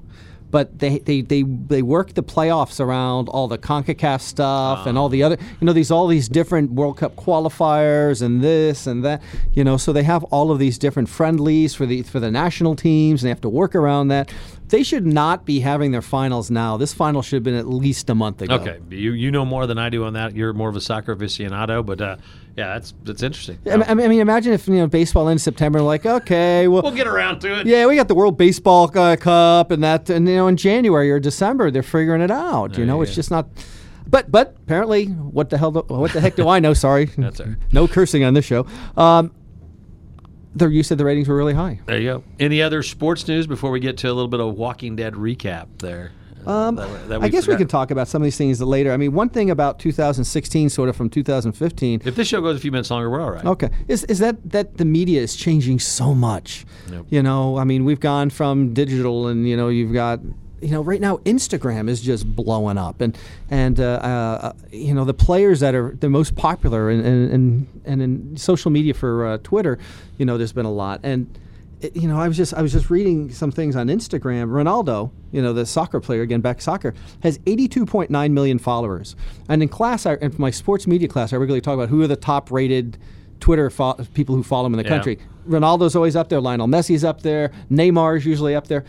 but 0.54 0.78
they, 0.78 1.00
they, 1.00 1.22
they, 1.22 1.42
they 1.42 1.82
work 1.82 2.13
the 2.13 2.22
playoffs 2.22 2.80
around 2.80 3.28
all 3.28 3.48
the 3.48 3.58
CONCACAF 3.58 4.22
stuff 4.22 4.86
and 4.86 5.00
all 5.00 5.10
the 5.10 5.24
other, 5.24 5.36
you 5.60 5.66
know, 5.66 5.74
these 5.74 5.89
all 5.89 6.06
these 6.06 6.30
different 6.30 6.70
World 6.74 6.98
Cup 6.98 7.16
qualifiers 7.16 8.22
and 8.22 8.44
this 8.44 8.86
and 8.86 9.04
that, 9.04 9.24
you 9.54 9.63
know, 9.63 9.78
so 9.78 9.92
they 9.92 10.04
have 10.04 10.24
all 10.26 10.52
of 10.52 10.60
these 10.60 10.78
different 10.78 11.10
friendlies 11.10 11.74
for 11.74 11.88
the 11.88 12.04
for 12.04 12.20
the 12.20 12.30
national 12.30 12.76
teams 12.76 13.24
and 13.24 13.26
they 13.26 13.32
have 13.32 13.42
to 13.42 13.50
work 13.50 13.74
around 13.74 14.10
that. 14.10 14.32
They 14.74 14.82
should 14.82 15.06
not 15.06 15.46
be 15.46 15.60
having 15.60 15.92
their 15.92 16.02
finals 16.02 16.50
now. 16.50 16.78
This 16.78 16.96
final 16.96 17.22
should 17.22 17.36
have 17.36 17.44
been 17.44 17.54
at 17.54 17.68
least 17.68 18.10
a 18.10 18.16
month 18.16 18.42
ago. 18.42 18.56
Okay, 18.56 18.80
you 18.90 19.12
you 19.12 19.30
know 19.30 19.46
more 19.46 19.68
than 19.68 19.78
I 19.78 19.90
do 19.90 20.04
on 20.06 20.14
that. 20.14 20.36
You're 20.36 20.52
more 20.52 20.68
of 20.68 20.76
a 20.76 20.82
soccer 20.82 21.16
aficionado, 21.16 21.86
but 21.86 22.02
uh, 22.02 22.16
yeah, 22.58 22.74
that's 22.74 22.96
that's 23.04 23.22
interesting. 23.22 23.60
I 23.72 23.78
mean- 23.78 24.02
I 24.02 24.08
mean, 24.08 24.20
imagine 24.20 24.52
if 24.52 24.68
you 24.68 24.74
know 24.74 24.88
baseball 24.88 25.30
ends 25.30 25.44
September. 25.44 25.80
Like, 25.80 26.08
okay, 26.08 26.68
well, 26.68 26.82
we'll 26.82 26.92
get 26.92 27.06
around 27.06 27.40
to 27.42 27.60
it. 27.60 27.68
Yeah, 27.68 27.86
we 27.86 27.96
got 27.96 28.08
the 28.08 28.16
World 28.16 28.36
Baseball 28.36 28.90
uh, 28.98 29.16
Cup 29.16 29.70
and 29.70 29.84
that, 29.84 30.10
and 30.10 30.28
you 30.28 30.38
know, 30.38 30.48
in 30.48 30.58
January 30.58 31.12
or 31.12 31.20
December, 31.20 31.70
they're 31.70 31.84
figuring 31.84 32.22
it 32.24 32.32
out. 32.32 32.76
You 32.76 32.88
know, 32.88 33.04
it's 33.04 33.14
just 33.14 33.30
not. 33.30 33.48
But 34.08 34.32
but 34.32 34.56
apparently, 34.64 35.06
what 35.06 35.52
the 35.52 35.60
hell? 35.60 35.70
Do, 35.72 35.82
what 35.82 36.14
the 36.14 36.20
heck 36.20 36.36
do 36.36 36.48
I 36.50 36.60
know? 36.60 36.74
Sorry, 36.74 37.06
That's 37.16 37.40
all 37.40 37.46
right. 37.46 37.58
no 37.72 37.88
cursing 37.88 38.24
on 38.24 38.34
this 38.34 38.46
show. 38.46 38.66
Um, 38.98 39.34
their 40.56 40.70
you 40.70 40.84
said 40.84 40.98
the 40.98 41.06
ratings 41.06 41.28
were 41.28 41.36
really 41.36 41.54
high. 41.54 41.80
There 41.86 41.98
you 42.00 42.10
go. 42.13 42.24
Any 42.39 42.62
other 42.62 42.84
sports 42.84 43.28
news 43.28 43.48
before 43.48 43.72
we 43.72 43.80
get 43.80 43.98
to 44.00 44.08
a 44.08 44.13
little 44.13 44.28
bit 44.28 44.39
of 44.39 44.56
Walking 44.56 44.96
Dead 44.96 45.13
recap 45.13 45.68
there? 45.80 46.12
Um, 46.46 46.76
That- 46.76 47.08
that 47.08 47.22
I 47.24 47.30
guess 47.30 47.48
we 47.48 47.56
can 47.56 47.68
talk 47.68 47.89
about 47.89 48.10
some 48.10 48.22
of 48.22 48.26
these 48.26 48.36
things 48.38 48.62
later. 48.62 48.92
I 48.92 48.98
mean, 48.98 49.13
one 49.13 49.30
thing 49.30 49.50
about 49.50 49.80
2016, 49.80 50.70
sort 50.70 50.89
of 50.89 50.96
from 50.98 51.10
2015. 51.10 52.02
If 52.04 52.16
this 52.18 52.28
show 52.28 52.42
goes 52.42 52.58
a 52.58 52.60
few 52.60 52.70
minutes 52.70 52.92
longer, 52.92 53.10
we're 53.10 53.22
all 53.22 53.32
right. 53.32 53.46
Okay, 53.46 53.70
is 53.88 54.04
is 54.06 54.20
that 54.20 54.36
that 54.52 54.76
the 54.78 54.84
media 54.84 55.22
is 55.22 55.38
changing 55.38 55.80
so 55.80 56.13
much? 56.13 56.66
Yep. 56.92 57.06
You 57.10 57.24
know, 57.24 57.58
I 57.58 57.63
mean, 57.63 57.86
we've 57.86 58.02
gone 58.02 58.30
from 58.30 58.74
digital, 58.74 59.28
and 59.30 59.48
you 59.48 59.56
know, 59.56 59.70
you've 59.70 59.94
got. 59.94 60.20
You 60.63 60.71
know, 60.71 60.82
right 60.82 61.02
now 61.02 61.17
Instagram 61.17 61.89
is 61.89 61.99
just 62.02 62.26
blowing 62.36 62.78
up, 62.78 63.02
and 63.02 63.17
and 63.52 63.80
uh, 63.80 63.84
uh, 63.84 64.54
you 64.71 64.93
know 64.93 65.04
the 65.06 65.13
players 65.13 65.60
that 65.60 65.76
are 65.76 65.95
the 65.99 66.10
most 66.10 66.36
popular, 66.36 66.89
and 66.89 67.06
and 67.06 67.32
and, 67.32 67.82
and 67.86 68.02
in 68.02 68.38
social 68.38 68.71
media 68.71 68.93
for 68.93 69.26
uh, 69.28 69.38
Twitter, 69.43 69.78
you 70.17 70.26
know, 70.26 70.38
there's 70.38 70.54
been 70.54 70.65
a 70.65 70.71
lot, 70.71 71.02
and 71.04 71.28
it- 71.82 71.95
you 71.97 72.08
know, 72.08 72.17
I 72.17 72.28
was 72.30 72.38
just 72.38 72.54
I 72.54 72.62
was 72.62 72.71
just 72.71 72.89
reading 72.89 73.30
some 73.32 73.52
things 73.52 73.76
on 73.76 73.88
Instagram. 73.88 74.47
Ronaldo, 74.49 75.12
you 75.34 75.41
know, 75.41 75.52
the 75.52 75.65
soccer 75.65 75.99
player 75.99 76.21
again, 76.21 76.39
back 76.39 76.62
soccer, 76.62 76.93
has 77.23 77.38
82.9 77.39 78.32
million 78.32 78.58
followers. 78.58 79.17
And 79.49 79.62
in 79.62 79.67
class, 79.67 80.06
I, 80.06 80.13
in 80.15 80.34
my 80.38 80.49
sports 80.52 80.88
media 80.88 81.10
class, 81.10 81.34
I 81.34 81.36
regularly 81.36 81.60
talk 81.62 81.73
about 81.73 81.89
who 81.89 82.02
are 82.04 82.08
the 82.08 82.15
top 82.15 82.52
rated 82.52 82.97
Twitter 83.41 83.69
fo- 83.69 83.95
people 84.13 84.36
who 84.36 84.43
follow 84.43 84.67
him 84.67 84.73
in 84.76 84.78
the 84.78 84.84
Yeah. 84.86 84.89
country. 84.89 85.19
Ronaldo's 85.45 85.93
always 85.93 86.15
up 86.15 86.30
there. 86.30 86.39
Lionel 86.39 86.67
Messi's 86.67 87.04
up 87.04 87.21
there. 87.21 87.52
Neymar's 87.69 88.26
usually 88.26 88.56
up 88.56 88.67
there. 88.67 88.86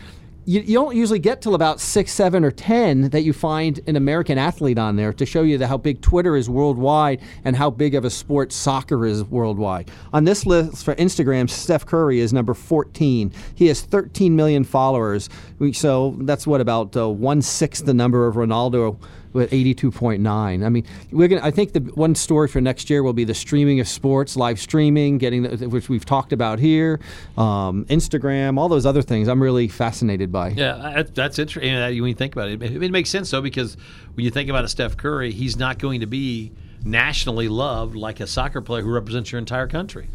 You, 0.47 0.61
you 0.61 0.75
don't 0.75 0.95
usually 0.95 1.17
get 1.17 1.41
till 1.41 1.55
about 1.55 1.79
six, 1.79 2.11
seven, 2.11 2.45
or 2.45 2.51
ten 2.51 3.09
that 3.09 3.21
you 3.21 3.33
find 3.33 3.79
an 3.87 3.95
American 3.95 4.37
athlete 4.37 4.77
on 4.77 4.95
there 4.95 5.11
to 5.11 5.25
show 5.25 5.41
you 5.41 5.57
the, 5.57 5.65
how 5.65 5.77
big 5.77 6.01
Twitter 6.01 6.35
is 6.35 6.47
worldwide 6.47 7.19
and 7.43 7.55
how 7.55 7.71
big 7.71 7.95
of 7.95 8.05
a 8.05 8.11
sport 8.11 8.53
soccer 8.53 9.07
is 9.07 9.23
worldwide. 9.23 9.89
On 10.13 10.23
this 10.23 10.45
list 10.45 10.85
for 10.85 10.93
Instagram, 10.95 11.49
Steph 11.49 11.87
Curry 11.87 12.19
is 12.19 12.31
number 12.31 12.53
14. 12.53 13.33
He 13.55 13.65
has 13.67 13.81
13 13.81 14.35
million 14.35 14.63
followers. 14.63 15.29
So 15.73 16.15
that's 16.19 16.45
what 16.45 16.61
about 16.61 16.95
uh, 16.95 17.09
one 17.09 17.41
sixth 17.41 17.85
the 17.85 17.95
number 17.95 18.27
of 18.27 18.35
Ronaldo 18.35 18.99
with 19.35 19.51
82.9. 19.51 20.25
I 20.65 20.69
mean, 20.69 20.85
we're 21.11 21.27
gonna. 21.27 21.41
I 21.43 21.51
think 21.51 21.73
the 21.73 21.81
one 21.81 22.15
story 22.15 22.47
for 22.47 22.61
next 22.61 22.89
year 22.89 23.03
will 23.03 23.13
be 23.13 23.25
the 23.25 23.33
streaming 23.33 23.79
of 23.81 23.87
sports, 23.87 24.37
live 24.37 24.59
streaming, 24.59 25.17
getting 25.17 25.43
the, 25.43 25.69
which 25.69 25.89
we've 25.89 26.05
talked 26.05 26.31
about 26.31 26.57
here, 26.57 26.99
um, 27.37 27.85
Instagram, 27.85 28.57
all 28.57 28.69
those 28.69 28.85
other 28.85 29.01
things. 29.01 29.27
I'm 29.27 29.43
really 29.43 29.67
fascinated 29.67 30.31
by. 30.31 30.49
Yeah, 30.49 31.03
that's 31.13 31.37
interesting. 31.37 31.69
And 31.69 31.99
When 31.99 32.09
you 32.09 32.15
think 32.15 32.33
about 32.33 32.47
it, 32.47 32.63
it, 32.63 32.81
it 32.81 32.91
makes 32.91 33.09
sense 33.09 33.29
though 33.29 33.41
because 33.41 33.75
when 34.13 34.23
you 34.23 34.31
think 34.31 34.49
about 34.49 34.63
a 34.63 34.69
Steph 34.69 34.95
Curry, 34.95 35.31
he's 35.31 35.57
not 35.57 35.79
going 35.79 35.99
to 35.99 36.07
be 36.07 36.53
nationally 36.85 37.49
loved 37.49 37.95
like 37.95 38.21
a 38.21 38.27
soccer 38.27 38.61
player 38.61 38.83
who 38.83 38.91
represents 38.91 39.31
your 39.31 39.39
entire 39.39 39.67
country. 39.67 40.07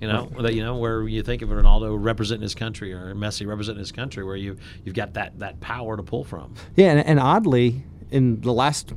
You 0.00 0.08
know 0.08 0.32
that 0.40 0.54
you 0.54 0.64
know 0.64 0.78
where 0.78 1.06
you 1.06 1.22
think 1.22 1.42
of 1.42 1.50
Ronaldo 1.50 1.96
representing 1.96 2.42
his 2.42 2.56
country 2.56 2.92
or 2.92 3.14
Messi 3.14 3.46
representing 3.46 3.78
his 3.78 3.92
country, 3.92 4.24
where 4.24 4.34
you 4.34 4.56
you've 4.84 4.96
got 4.96 5.14
that 5.14 5.38
that 5.38 5.60
power 5.60 5.96
to 5.96 6.02
pull 6.02 6.24
from. 6.24 6.54
Yeah, 6.74 6.90
and, 6.90 7.06
and 7.06 7.20
oddly, 7.20 7.84
in 8.12 8.40
the 8.40 8.52
last 8.52 8.92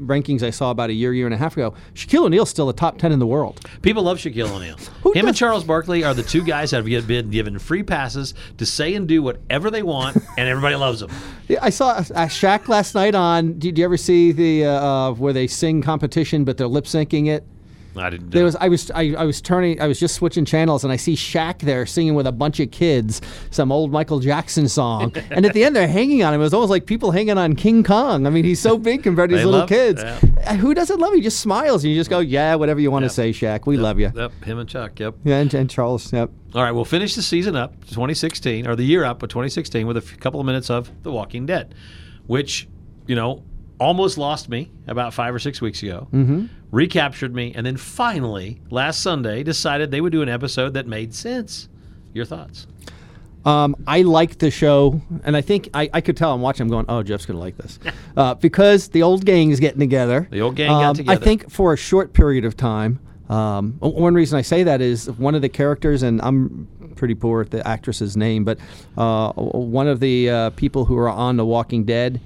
rankings 0.00 0.42
I 0.42 0.50
saw 0.50 0.70
about 0.70 0.90
a 0.90 0.92
year, 0.92 1.12
year 1.12 1.26
and 1.26 1.34
a 1.34 1.38
half 1.38 1.56
ago, 1.56 1.74
Shaquille 1.94 2.24
O'Neal's 2.24 2.50
still 2.50 2.66
the 2.66 2.72
top 2.72 2.98
10 2.98 3.12
in 3.12 3.18
the 3.18 3.26
world. 3.26 3.60
People 3.82 4.04
love 4.04 4.18
Shaquille 4.18 4.50
O'Neal. 4.50 4.76
Him 5.14 5.28
and 5.28 5.36
Charles 5.36 5.64
Barkley 5.64 6.04
are 6.04 6.14
the 6.14 6.22
two 6.22 6.42
guys 6.42 6.70
that 6.70 6.86
have 6.86 7.06
been 7.06 7.30
given 7.30 7.58
free 7.58 7.82
passes 7.82 8.34
to 8.58 8.66
say 8.66 8.94
and 8.94 9.06
do 9.06 9.22
whatever 9.22 9.70
they 9.70 9.82
want, 9.82 10.16
and 10.38 10.48
everybody 10.48 10.76
loves 10.76 11.00
them. 11.00 11.10
Yeah, 11.48 11.58
I 11.62 11.70
saw 11.70 11.90
uh, 11.94 12.02
Shaq 12.28 12.68
last 12.68 12.94
night 12.94 13.16
on. 13.16 13.58
Did 13.58 13.76
you 13.76 13.84
ever 13.84 13.96
see 13.96 14.30
the 14.30 14.66
uh, 14.66 14.70
uh, 14.70 15.12
where 15.14 15.32
they 15.32 15.48
sing 15.48 15.82
competition, 15.82 16.44
but 16.44 16.56
they're 16.56 16.68
lip 16.68 16.84
syncing 16.84 17.26
it? 17.26 17.44
I 18.00 18.10
didn't. 18.10 18.30
There 18.30 18.44
was 18.44 18.56
I 18.56 18.68
was 18.68 18.90
I, 18.92 19.14
I 19.18 19.24
was 19.24 19.40
turning 19.40 19.80
I 19.80 19.86
was 19.86 20.00
just 20.00 20.14
switching 20.14 20.44
channels 20.44 20.84
and 20.84 20.92
I 20.92 20.96
see 20.96 21.14
Shaq 21.14 21.60
there 21.60 21.86
singing 21.86 22.14
with 22.14 22.26
a 22.26 22.32
bunch 22.32 22.58
of 22.60 22.70
kids 22.70 23.20
some 23.50 23.70
old 23.70 23.92
Michael 23.92 24.20
Jackson 24.20 24.68
song 24.68 25.12
and 25.30 25.44
at 25.46 25.52
the 25.52 25.64
end 25.64 25.76
they're 25.76 25.86
hanging 25.88 26.22
on 26.22 26.32
him. 26.34 26.40
It 26.40 26.44
was 26.44 26.54
almost 26.54 26.70
like 26.70 26.86
people 26.86 27.10
hanging 27.10 27.38
on 27.38 27.54
King 27.56 27.84
Kong. 27.84 28.26
I 28.26 28.30
mean 28.30 28.44
he's 28.44 28.60
so 28.60 28.78
big 28.78 29.02
compared 29.02 29.30
to 29.30 29.36
these 29.36 29.42
They 29.42 29.46
little 29.46 29.60
love- 29.60 29.68
kids. 29.68 30.02
yeah. 30.02 30.54
Who 30.56 30.74
doesn't 30.74 30.98
love 30.98 31.12
him? 31.12 31.18
He 31.18 31.22
just 31.22 31.40
smiles 31.40 31.84
and 31.84 31.92
you 31.92 31.98
just 32.00 32.10
go 32.10 32.18
yeah 32.20 32.54
whatever 32.54 32.80
you 32.80 32.90
want 32.90 33.04
to 33.04 33.08
say 33.10 33.30
Shaq. 33.30 33.66
We 33.66 33.76
love 33.76 33.98
you. 34.00 34.10
Yep, 34.14 34.44
him 34.44 34.58
and 34.58 34.68
Chuck. 34.68 34.98
Yep. 34.98 35.14
Yeah, 35.24 35.38
and, 35.38 35.52
and 35.54 35.68
Charles. 35.70 36.12
Yep. 36.12 36.30
All 36.54 36.62
right, 36.62 36.72
we'll 36.72 36.84
finish 36.84 37.14
the 37.14 37.22
season 37.22 37.54
up, 37.54 37.74
2016, 37.86 38.66
or 38.66 38.74
the 38.74 38.82
year 38.82 39.04
up, 39.04 39.22
with 39.22 39.30
2016, 39.30 39.86
with 39.86 39.96
a 39.96 40.00
f- 40.00 40.18
couple 40.18 40.40
of 40.40 40.46
minutes 40.46 40.68
of 40.68 40.90
The 41.04 41.12
Walking 41.12 41.46
Dead, 41.46 41.76
which, 42.26 42.66
you 43.06 43.14
know, 43.14 43.44
almost 43.80 44.18
lost 44.18 44.48
me 44.48 44.70
about 44.86 45.14
five 45.14 45.34
or 45.34 45.38
six 45.38 45.60
weeks 45.60 45.82
ago, 45.82 46.06
mm-hmm. 46.12 46.46
recaptured 46.70 47.34
me, 47.34 47.52
and 47.56 47.66
then 47.66 47.76
finally, 47.76 48.60
last 48.70 49.00
Sunday, 49.00 49.42
decided 49.42 49.90
they 49.90 50.00
would 50.00 50.12
do 50.12 50.22
an 50.22 50.28
episode 50.28 50.74
that 50.74 50.86
made 50.86 51.14
sense. 51.14 51.68
Your 52.12 52.24
thoughts? 52.24 52.66
Um, 53.44 53.74
I 53.86 54.02
like 54.02 54.38
the 54.38 54.50
show, 54.50 55.00
and 55.24 55.34
I 55.36 55.40
think 55.40 55.70
I, 55.72 55.88
I 55.94 56.00
could 56.02 56.16
tell 56.16 56.34
I'm 56.34 56.42
watching. 56.42 56.64
I'm 56.64 56.68
going, 56.68 56.86
oh, 56.88 57.02
Jeff's 57.02 57.24
gonna 57.24 57.38
like 57.38 57.56
this, 57.56 57.78
uh, 58.16 58.34
because 58.34 58.88
the 58.88 59.02
old 59.02 59.24
gang 59.24 59.50
is 59.50 59.60
getting 59.60 59.80
together. 59.80 60.28
The 60.30 60.42
old 60.42 60.56
gang 60.56 60.68
got 60.68 61.00
Um, 61.00 61.08
I 61.08 61.16
think 61.16 61.50
for 61.50 61.72
a 61.72 61.76
short 61.76 62.12
period 62.12 62.44
of 62.44 62.56
time. 62.56 63.00
Um, 63.30 63.74
one 63.78 64.14
reason 64.14 64.36
I 64.38 64.42
say 64.42 64.64
that 64.64 64.80
is 64.80 65.08
one 65.12 65.36
of 65.36 65.42
the 65.42 65.48
characters, 65.48 66.02
and 66.02 66.20
I'm 66.20 66.68
pretty 66.96 67.14
poor 67.14 67.42
at 67.42 67.50
the 67.50 67.66
actress's 67.66 68.16
name, 68.16 68.44
but 68.44 68.58
uh, 68.98 69.32
one 69.32 69.86
of 69.86 70.00
the 70.00 70.28
uh, 70.28 70.50
people 70.50 70.84
who 70.84 70.98
are 70.98 71.08
on 71.08 71.36
The 71.36 71.46
Walking 71.46 71.84
Dead. 71.84 72.20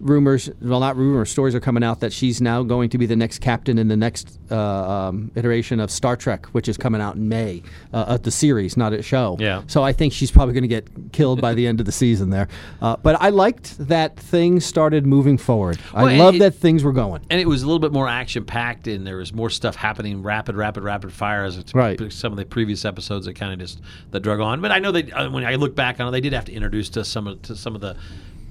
Rumors, 0.00 0.50
well, 0.60 0.80
not 0.80 0.96
rumors, 0.96 1.30
stories 1.30 1.54
are 1.54 1.60
coming 1.60 1.82
out 1.82 2.00
that 2.00 2.12
she's 2.12 2.40
now 2.40 2.62
going 2.62 2.90
to 2.90 2.98
be 2.98 3.06
the 3.06 3.16
next 3.16 3.40
captain 3.40 3.78
in 3.78 3.88
the 3.88 3.96
next 3.96 4.38
uh, 4.50 4.56
um, 4.56 5.30
iteration 5.34 5.80
of 5.80 5.90
Star 5.90 6.16
Trek, 6.16 6.46
which 6.46 6.68
is 6.68 6.76
coming 6.76 7.00
out 7.00 7.16
in 7.16 7.28
May, 7.28 7.62
uh, 7.92 8.06
at 8.08 8.22
the 8.22 8.30
series, 8.30 8.76
not 8.76 8.92
at 8.92 9.04
show. 9.04 9.36
Yeah. 9.38 9.62
So 9.66 9.82
I 9.82 9.92
think 9.92 10.12
she's 10.12 10.30
probably 10.30 10.54
going 10.54 10.62
to 10.62 10.68
get 10.68 11.12
killed 11.12 11.40
by 11.40 11.54
the 11.54 11.66
end 11.66 11.80
of 11.80 11.86
the 11.86 11.92
season 11.92 12.30
there. 12.30 12.48
Uh, 12.80 12.96
but 12.96 13.20
I 13.20 13.30
liked 13.30 13.76
that 13.88 14.16
things 14.16 14.64
started 14.64 15.06
moving 15.06 15.38
forward. 15.38 15.78
I 15.94 16.16
love 16.16 16.38
that 16.38 16.54
things 16.54 16.84
were 16.84 16.92
going. 16.92 17.22
And 17.30 17.40
it 17.40 17.46
was 17.48 17.62
a 17.62 17.66
little 17.66 17.78
bit 17.80 17.92
more 17.92 18.08
action 18.08 18.44
packed, 18.44 18.86
and 18.86 19.06
there 19.06 19.16
was 19.16 19.32
more 19.32 19.50
stuff 19.50 19.76
happening 19.76 20.22
rapid, 20.22 20.56
rapid, 20.56 20.82
rapid 20.82 21.12
fire 21.12 21.44
as 21.44 21.56
it's 21.58 21.74
Right. 21.74 22.00
some 22.12 22.32
of 22.32 22.38
the 22.38 22.44
previous 22.44 22.84
episodes 22.84 23.26
that 23.26 23.34
kind 23.34 23.52
of 23.52 23.58
just 23.58 23.80
that 24.10 24.20
drug 24.20 24.40
on. 24.40 24.60
But 24.60 24.72
I 24.72 24.78
know 24.78 24.92
they 24.92 25.10
uh, 25.12 25.30
when 25.30 25.44
I 25.44 25.56
look 25.56 25.74
back 25.74 26.00
on 26.00 26.08
it, 26.08 26.10
they 26.10 26.20
did 26.20 26.32
have 26.32 26.44
to 26.46 26.52
introduce 26.52 26.88
to 26.90 27.04
some 27.04 27.26
of 27.26 27.42
to 27.42 27.56
some 27.56 27.74
of 27.74 27.80
the 27.80 27.96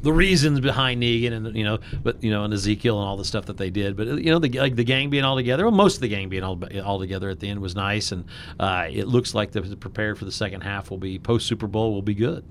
the 0.02 0.14
reasons 0.14 0.60
behind 0.60 1.02
Negan 1.02 1.34
and 1.34 1.56
you 1.56 1.64
know, 1.64 1.80
but 2.04 2.24
you 2.24 2.32
know, 2.32 2.44
and 2.44 2.54
Ezekiel 2.54 3.00
and 3.00 3.08
all 3.08 3.18
the 3.18 3.26
stuff 3.26 3.46
that 3.46 3.58
they 3.58 3.70
did. 3.70 3.96
But 3.96 4.08
you 4.08 4.32
know, 4.32 4.40
the 4.40 4.50
like 4.60 4.76
the 4.76 4.84
gang 4.84 5.10
being 5.10 5.24
all 5.24 5.36
together, 5.36 5.64
well, 5.64 5.76
most 5.76 5.96
of 5.96 6.02
the 6.02 6.08
gang 6.08 6.30
being 6.30 6.44
all, 6.44 6.60
all 6.84 7.00
together 7.00 7.30
at 7.30 7.40
the 7.40 7.50
end 7.50 7.60
was 7.60 7.76
nice, 7.76 8.12
and 8.12 8.26
uh, 8.60 8.88
it 8.90 9.08
looks 9.08 9.34
like 9.34 9.52
the 9.52 9.62
prepared 9.78 10.18
for 10.18 10.26
the 10.26 10.32
second 10.32 10.62
half 10.62 10.90
will 10.90 10.98
be 10.98 11.20
post 11.20 11.48
Super 11.48 11.68
Bowl 11.68 11.94
will 11.94 12.02
be 12.02 12.16
good. 12.16 12.44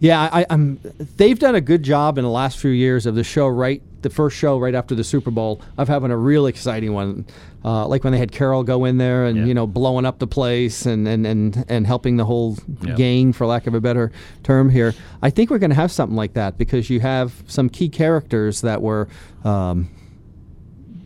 Yeah, 0.00 0.28
I, 0.32 0.46
I'm. 0.48 0.80
They've 1.18 1.38
done 1.38 1.54
a 1.54 1.60
good 1.60 1.82
job 1.82 2.16
in 2.16 2.24
the 2.24 2.30
last 2.30 2.58
few 2.58 2.70
years 2.70 3.04
of 3.04 3.14
the 3.14 3.22
show. 3.22 3.46
Right, 3.48 3.82
the 4.00 4.08
first 4.08 4.34
show 4.36 4.58
right 4.58 4.74
after 4.74 4.94
the 4.94 5.04
Super 5.04 5.30
Bowl 5.30 5.60
of 5.76 5.88
having 5.88 6.10
a 6.10 6.16
real 6.16 6.46
exciting 6.46 6.94
one, 6.94 7.26
uh, 7.66 7.86
like 7.86 8.02
when 8.02 8.14
they 8.14 8.18
had 8.18 8.32
Carol 8.32 8.62
go 8.64 8.86
in 8.86 8.96
there 8.96 9.26
and 9.26 9.36
Yeah. 9.36 9.44
you 9.44 9.52
know 9.54 9.66
blowing 9.66 10.06
up 10.06 10.18
the 10.18 10.26
place 10.26 10.86
and 10.86 11.06
and 11.06 11.26
and, 11.26 11.66
and 11.68 11.86
helping 11.86 12.16
the 12.16 12.24
whole 12.24 12.56
Yeah. 12.82 12.94
gang, 12.94 13.34
for 13.34 13.46
lack 13.46 13.66
of 13.66 13.74
a 13.74 13.80
better 13.80 14.10
term 14.42 14.70
here. 14.70 14.94
I 15.20 15.28
think 15.28 15.50
we're 15.50 15.58
going 15.58 15.68
to 15.70 15.76
have 15.76 15.92
something 15.92 16.16
like 16.16 16.32
that 16.32 16.56
because 16.56 16.88
you 16.88 17.00
have 17.00 17.34
some 17.46 17.68
key 17.68 17.90
characters 17.90 18.62
that 18.62 18.80
were. 18.80 19.06
Um, 19.44 19.90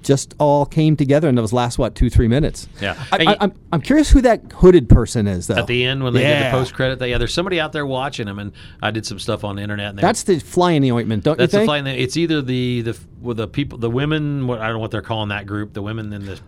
just 0.05 0.35
all 0.39 0.67
came 0.67 0.97
together 0.97 1.29
in 1.29 1.35
those 1.35 1.53
last 1.53 1.79
what 1.79 1.95
two 1.95 2.09
three 2.11 2.29
minutes. 2.29 2.69
Yeah. 2.81 2.95
I, 3.11 3.17
And 3.17 3.29
I, 3.29 3.33
you- 3.33 3.39
I'm 3.41 3.53
I'm 3.73 3.81
curious 3.81 4.11
who 4.11 4.21
that 4.23 4.53
hooded 4.53 4.89
person 4.89 5.27
is 5.27 5.47
though. 5.49 5.57
At 5.57 5.67
the 5.67 5.85
end, 5.85 6.05
when 6.05 6.13
they 6.15 6.23
did 6.23 6.47
the 6.47 6.51
post 6.51 6.75
credit, 6.75 6.99
they, 6.99 7.11
yeah, 7.11 7.19
there's 7.19 7.35
somebody 7.35 7.59
out 7.61 7.73
there 7.73 7.87
watching 7.87 8.27
them, 8.27 8.39
and 8.39 8.53
I 8.83 8.91
did 8.91 9.05
some 9.07 9.19
stuff 9.19 9.43
on 9.45 9.57
the 9.57 9.63
internet. 9.63 9.91
And 9.91 9.99
they 9.99 10.03
That's 10.03 10.23
the 10.23 10.39
fly 10.39 10.73
in 10.73 10.83
the 10.83 10.93
ointment, 10.93 11.25
don't 11.25 11.39
That's 11.39 11.53
you 11.53 11.61
the 11.61 11.67
think? 11.67 11.69
flying. 11.69 11.87
It's 11.87 12.17
either 12.17 12.43
the 12.43 12.83
the 12.83 12.99
with 13.21 13.39
the 13.39 13.49
people, 13.49 13.79
the 13.79 13.91
women. 13.91 14.47
What 14.47 14.61
I 14.61 14.67
don't 14.67 14.75
know 14.75 14.79
what 14.81 14.91
they're 14.91 15.03
calling 15.03 15.31
that 15.31 15.47
group. 15.47 15.73
The 15.73 15.83
women 15.83 16.13
in 16.13 16.25
the 16.27 16.41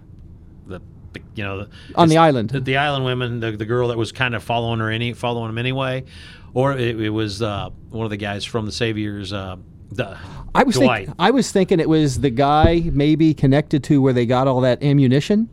the, 0.66 0.80
the 1.12 1.20
you 1.34 1.44
know 1.44 1.66
On 1.94 2.08
the 2.08 2.18
island. 2.18 2.50
The, 2.50 2.60
the 2.60 2.76
island 2.76 3.04
women. 3.04 3.40
The, 3.40 3.52
the 3.52 3.64
girl 3.66 3.88
that 3.88 3.96
was 3.98 4.12
kind 4.12 4.34
of 4.34 4.42
following 4.44 4.80
her 4.80 4.90
any 4.90 5.12
following 5.12 5.50
him 5.50 5.58
anyway, 5.58 6.04
or 6.54 6.72
it, 6.72 7.00
it 7.00 7.10
was 7.10 7.40
uh, 7.42 7.70
one 7.90 8.04
of 8.04 8.10
the 8.10 8.16
guys 8.16 8.44
from 8.44 8.66
the 8.66 8.72
Saviors. 8.72 9.32
Uh, 9.32 9.56
the, 9.90 10.16
I 10.54 10.62
was 10.64 10.76
Dwight. 10.76 11.06
think, 11.06 11.16
I 11.18 11.30
was 11.30 11.50
thinking 11.52 11.80
it 11.80 11.88
was 11.88 12.20
the 12.20 12.30
guy 12.30 12.82
maybe 12.92 13.34
connected 13.34 13.84
to 13.84 14.00
where 14.02 14.12
they 14.12 14.26
got 14.26 14.48
all 14.48 14.60
that 14.62 14.82
ammunition. 14.82 15.48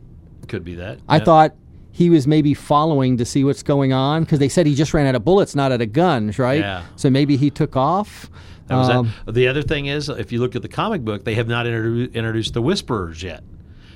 Could 0.48 0.64
be 0.64 0.74
that. 0.76 0.98
I 1.08 1.18
Yeah. 1.18 1.24
thought 1.24 1.54
he 1.92 2.10
was 2.10 2.26
maybe 2.26 2.54
following 2.54 3.16
to 3.18 3.24
see 3.24 3.44
what's 3.44 3.62
going 3.62 3.92
on 3.92 4.24
because 4.24 4.38
they 4.40 4.48
said 4.48 4.66
he 4.66 4.74
just 4.74 4.92
ran 4.92 5.06
out 5.06 5.14
of 5.14 5.24
bullets, 5.24 5.54
not 5.54 5.70
out 5.72 5.80
of 5.80 5.92
guns, 5.92 6.38
right? 6.38 6.60
Yeah. 6.60 6.82
So 6.96 7.08
maybe 7.10 7.36
he 7.36 7.50
took 7.50 7.76
off. 7.76 8.28
That 8.66 8.76
was 8.76 8.88
Um. 8.90 9.12
The 9.30 9.46
other 9.46 9.62
thing 9.62 9.86
is, 9.86 10.08
if 10.08 10.32
you 10.32 10.40
look 10.40 10.56
at 10.56 10.62
the 10.62 10.68
comic 10.68 11.04
book, 11.04 11.24
they 11.24 11.34
have 11.34 11.48
not 11.48 11.66
introduced 11.66 12.54
the 12.54 12.62
Whisperers 12.62 13.22
yet. 13.22 13.44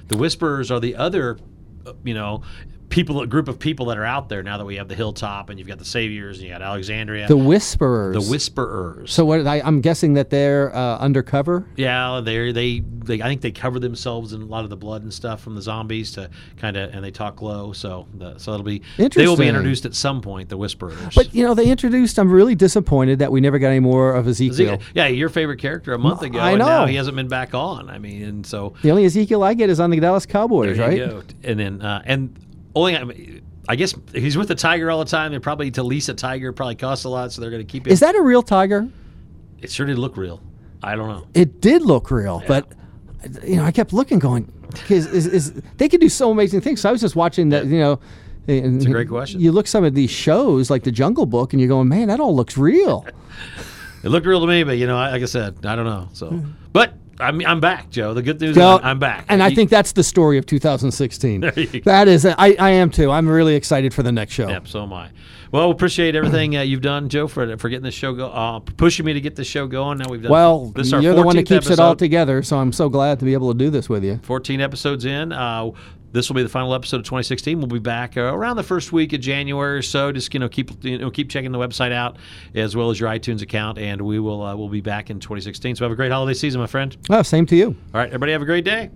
The 0.08 0.16
Whisperers 0.16 0.70
are 0.70 0.78
the 0.78 0.94
other, 0.94 1.38
uh, 1.86 1.92
you 2.04 2.14
know, 2.14 2.42
people, 2.88 3.20
a 3.20 3.26
group 3.26 3.48
of 3.48 3.58
people 3.58 3.86
that 3.86 3.98
are 3.98 4.04
out 4.04 4.28
there 4.28 4.42
now 4.42 4.58
that 4.58 4.64
we 4.64 4.76
have 4.76 4.88
the 4.88 4.94
Hilltop 4.94 5.50
and 5.50 5.58
you've 5.58 5.68
got 5.68 5.78
the 5.78 5.84
Saviors 5.84 6.38
and 6.38 6.46
you 6.46 6.52
got 6.52 6.62
Alexandria. 6.62 7.26
The 7.28 7.36
Whisperers. 7.36 8.14
the 8.14 8.30
Whisperers. 8.30 9.12
So 9.12 9.24
what? 9.24 9.46
I, 9.46 9.60
I'm 9.60 9.80
guessing 9.80 10.14
that 10.14 10.30
they're 10.30 10.74
uh, 10.74 10.98
undercover. 10.98 11.66
Yeah, 11.76 12.20
they 12.22 12.52
they 12.52 12.80
they 12.80 13.20
I 13.22 13.28
think 13.28 13.40
they 13.40 13.50
cover 13.50 13.78
themselves 13.78 14.32
in 14.32 14.42
a 14.42 14.46
lot 14.46 14.64
of 14.64 14.70
the 14.70 14.76
blood 14.76 15.02
and 15.02 15.12
stuff 15.12 15.40
from 15.40 15.54
the 15.54 15.62
zombies 15.62 16.12
to 16.12 16.30
kind 16.56 16.76
of 16.76 16.94
and 16.94 17.04
they 17.04 17.10
talk 17.10 17.42
low. 17.42 17.72
So 17.72 18.06
the, 18.14 18.38
so 18.38 18.52
it'll 18.52 18.64
be 18.64 18.82
interesting. 18.98 19.22
they 19.22 19.28
will 19.28 19.36
be 19.36 19.48
introduced 19.48 19.84
at 19.84 19.94
some 19.94 20.20
point. 20.20 20.48
The 20.48 20.56
Whisperers. 20.56 21.14
But 21.14 21.34
you 21.34 21.44
know, 21.44 21.54
they 21.54 21.66
introduced. 21.70 22.18
I'm 22.18 22.30
really 22.30 22.54
disappointed 22.54 23.18
that 23.20 23.32
we 23.32 23.40
never 23.40 23.58
got 23.58 23.68
any 23.68 23.80
more 23.80 24.14
of 24.14 24.26
Ezekiel. 24.26 24.74
Ezekiel- 24.74 24.88
yeah, 24.94 25.06
your 25.06 25.28
favorite 25.28 25.58
character 25.58 25.92
a 25.92 25.98
month 25.98 26.22
ago, 26.22 26.38
I 26.38 26.50
and 26.50 26.58
now 26.58 26.80
know. 26.80 26.86
he 26.86 26.96
hasn't 26.96 27.16
been 27.16 27.28
back 27.28 27.54
on. 27.54 27.88
I 27.90 27.98
mean, 27.98 28.22
and 28.22 28.46
so 28.46 28.74
The 28.82 28.90
only 28.90 29.04
Ezekiel 29.04 29.42
I 29.42 29.54
get 29.54 29.70
is 29.70 29.80
on 29.80 29.90
the 29.90 30.00
Dallas 30.00 30.26
Cowboys, 30.26 30.78
right? 30.78 30.96
go. 30.98 31.22
And 31.44 31.58
then 31.58 31.82
uh, 31.82 32.02
and 32.04 32.34
only 32.74 33.42
I, 33.68 33.76
guess 33.76 33.94
he's 34.12 34.36
with 34.36 34.48
the 34.48 34.54
tiger 34.54 34.90
all 34.90 34.98
the 34.98 35.10
time. 35.10 35.32
and 35.32 35.42
probably 35.42 35.70
to 35.72 35.82
lease 35.82 36.08
a 36.08 36.14
tiger 36.14 36.52
probably 36.52 36.76
costs 36.76 37.04
a 37.04 37.08
lot, 37.08 37.32
so 37.32 37.40
they're 37.40 37.50
going 37.50 37.64
to 37.64 37.70
keep 37.70 37.86
it. 37.86 37.92
Is 37.92 38.00
that 38.00 38.14
a 38.14 38.22
real 38.22 38.42
tiger? 38.42 38.88
it 39.60 39.70
sure 39.70 39.86
did 39.86 39.98
look 39.98 40.16
real. 40.16 40.40
I 40.82 40.94
don't 40.94 41.08
know. 41.08 41.26
It 41.34 41.60
did 41.60 41.82
look 41.82 42.10
real, 42.10 42.42
but 42.46 42.68
you 43.44 43.56
know, 43.56 43.64
I 43.64 43.72
kept 43.72 43.92
looking, 43.92 44.18
going, 44.18 44.52
is, 44.88 45.06
is, 45.06 45.26
is 45.26 45.52
they 45.76 45.88
could 45.88 46.00
do 46.00 46.08
so 46.08 46.30
amazing 46.30 46.60
things. 46.60 46.80
So 46.80 46.88
I 46.88 46.92
was 46.92 47.00
just 47.00 47.16
watching 47.16 47.48
that, 47.50 47.66
you 47.66 47.78
know. 47.78 48.00
It's 48.46 48.86
a 48.86 48.90
great 48.90 49.08
question. 49.08 49.40
You 49.40 49.52
look 49.52 49.66
some 49.66 49.84
of 49.84 49.94
these 49.94 50.08
shows 50.08 50.70
like 50.70 50.82
the 50.82 50.90
Jungle 50.92 51.26
Book, 51.26 51.52
and 51.52 51.60
you're 51.60 51.68
going, 51.68 51.86
man, 51.88 52.08
that 52.08 52.18
all 52.18 52.34
looks 52.34 52.56
real. 52.56 53.04
It 54.04 54.10
looked 54.10 54.26
real 54.26 54.40
to 54.40 54.46
me, 54.46 54.62
but 54.62 54.78
you 54.78 54.86
know, 54.86 54.94
like 54.94 55.22
I 55.22 55.24
said, 55.24 55.66
I 55.66 55.74
don't 55.74 55.84
know. 55.84 56.08
So, 56.12 56.28
hmm. 56.28 56.50
but 56.72 56.94
I'm 57.20 57.44
I'm 57.46 57.60
back, 57.60 57.90
Joe. 57.90 58.14
The 58.14 58.22
good 58.22 58.40
news 58.40 58.54
So- 58.56 58.76
is 58.76 58.80
I'm, 58.84 58.98
back, 58.98 59.24
and 59.28 59.42
I 59.42 59.54
think 59.54 59.70
that's 59.70 59.92
the 59.92 60.04
story 60.04 60.38
of 60.38 60.46
2016. 60.46 61.40
There 61.40 61.52
you 61.58 61.66
go. 61.66 61.80
That 61.84 62.08
is, 62.08 62.24
I, 62.24 62.56
I 62.58 62.70
am 62.70 62.90
too. 62.90 63.10
I'm 63.10 63.28
really 63.28 63.54
excited 63.54 63.92
for 63.92 64.02
the 64.02 64.12
next 64.12 64.32
show. 64.34 64.48
Yep, 64.48 64.68
so 64.68 64.82
am 64.82 64.92
I. 64.92 65.10
Well, 65.50 65.70
appreciate 65.70 66.14
everything 66.14 66.56
uh, 66.56 66.60
you've 66.60 66.82
done, 66.82 67.08
Joe, 67.08 67.26
for 67.26 67.56
for 67.56 67.68
getting 67.68 67.84
this 67.84 67.94
show 67.94 68.12
go, 68.14 68.28
uh, 68.28 68.60
pushing 68.60 69.06
me 69.06 69.14
to 69.14 69.20
get 69.20 69.34
this 69.34 69.46
show 69.46 69.66
going. 69.66 69.98
Now 69.98 70.10
we've 70.10 70.22
done. 70.22 70.30
Well, 70.30 70.66
this 70.66 70.92
you're 70.92 71.14
the 71.14 71.22
one 71.22 71.36
that 71.36 71.46
14th 71.46 71.48
keeps 71.48 71.70
it 71.70 71.80
all 71.80 71.96
together, 71.96 72.42
so 72.42 72.58
I'm 72.58 72.72
so 72.72 72.88
glad 72.88 73.18
to 73.20 73.24
be 73.24 73.32
able 73.32 73.52
to 73.52 73.58
do 73.58 73.70
this 73.70 73.88
with 73.88 74.04
you. 74.04 74.20
14 74.22 74.60
episodes 74.60 75.04
in. 75.04 75.32
Uh, 75.32 75.70
this 76.12 76.28
will 76.28 76.36
be 76.36 76.42
the 76.42 76.48
final 76.48 76.74
episode 76.74 76.98
of 76.98 77.04
2016. 77.04 77.58
We'll 77.58 77.66
be 77.66 77.78
back 77.78 78.16
uh, 78.16 78.22
around 78.22 78.56
the 78.56 78.62
first 78.62 78.92
week 78.92 79.12
of 79.12 79.20
January 79.20 79.78
or 79.78 79.82
so. 79.82 80.12
Just 80.12 80.32
you 80.32 80.40
know, 80.40 80.48
keep 80.48 80.84
you 80.84 80.98
know, 80.98 81.10
keep 81.10 81.30
checking 81.30 81.52
the 81.52 81.58
website 81.58 81.92
out 81.92 82.16
as 82.54 82.74
well 82.74 82.90
as 82.90 82.98
your 82.98 83.08
iTunes 83.10 83.42
account, 83.42 83.78
and 83.78 84.00
we 84.02 84.18
will 84.18 84.42
uh, 84.42 84.56
we'll 84.56 84.68
be 84.68 84.80
back 84.80 85.10
in 85.10 85.20
2016. 85.20 85.76
So 85.76 85.84
have 85.84 85.92
a 85.92 85.96
great 85.96 86.12
holiday 86.12 86.34
season, 86.34 86.60
my 86.60 86.66
friend. 86.66 86.96
Oh, 87.10 87.22
same 87.22 87.46
to 87.46 87.56
you. 87.56 87.76
All 87.94 88.00
right, 88.00 88.08
everybody, 88.08 88.32
have 88.32 88.42
a 88.42 88.46
great 88.46 88.64
day. 88.64 88.90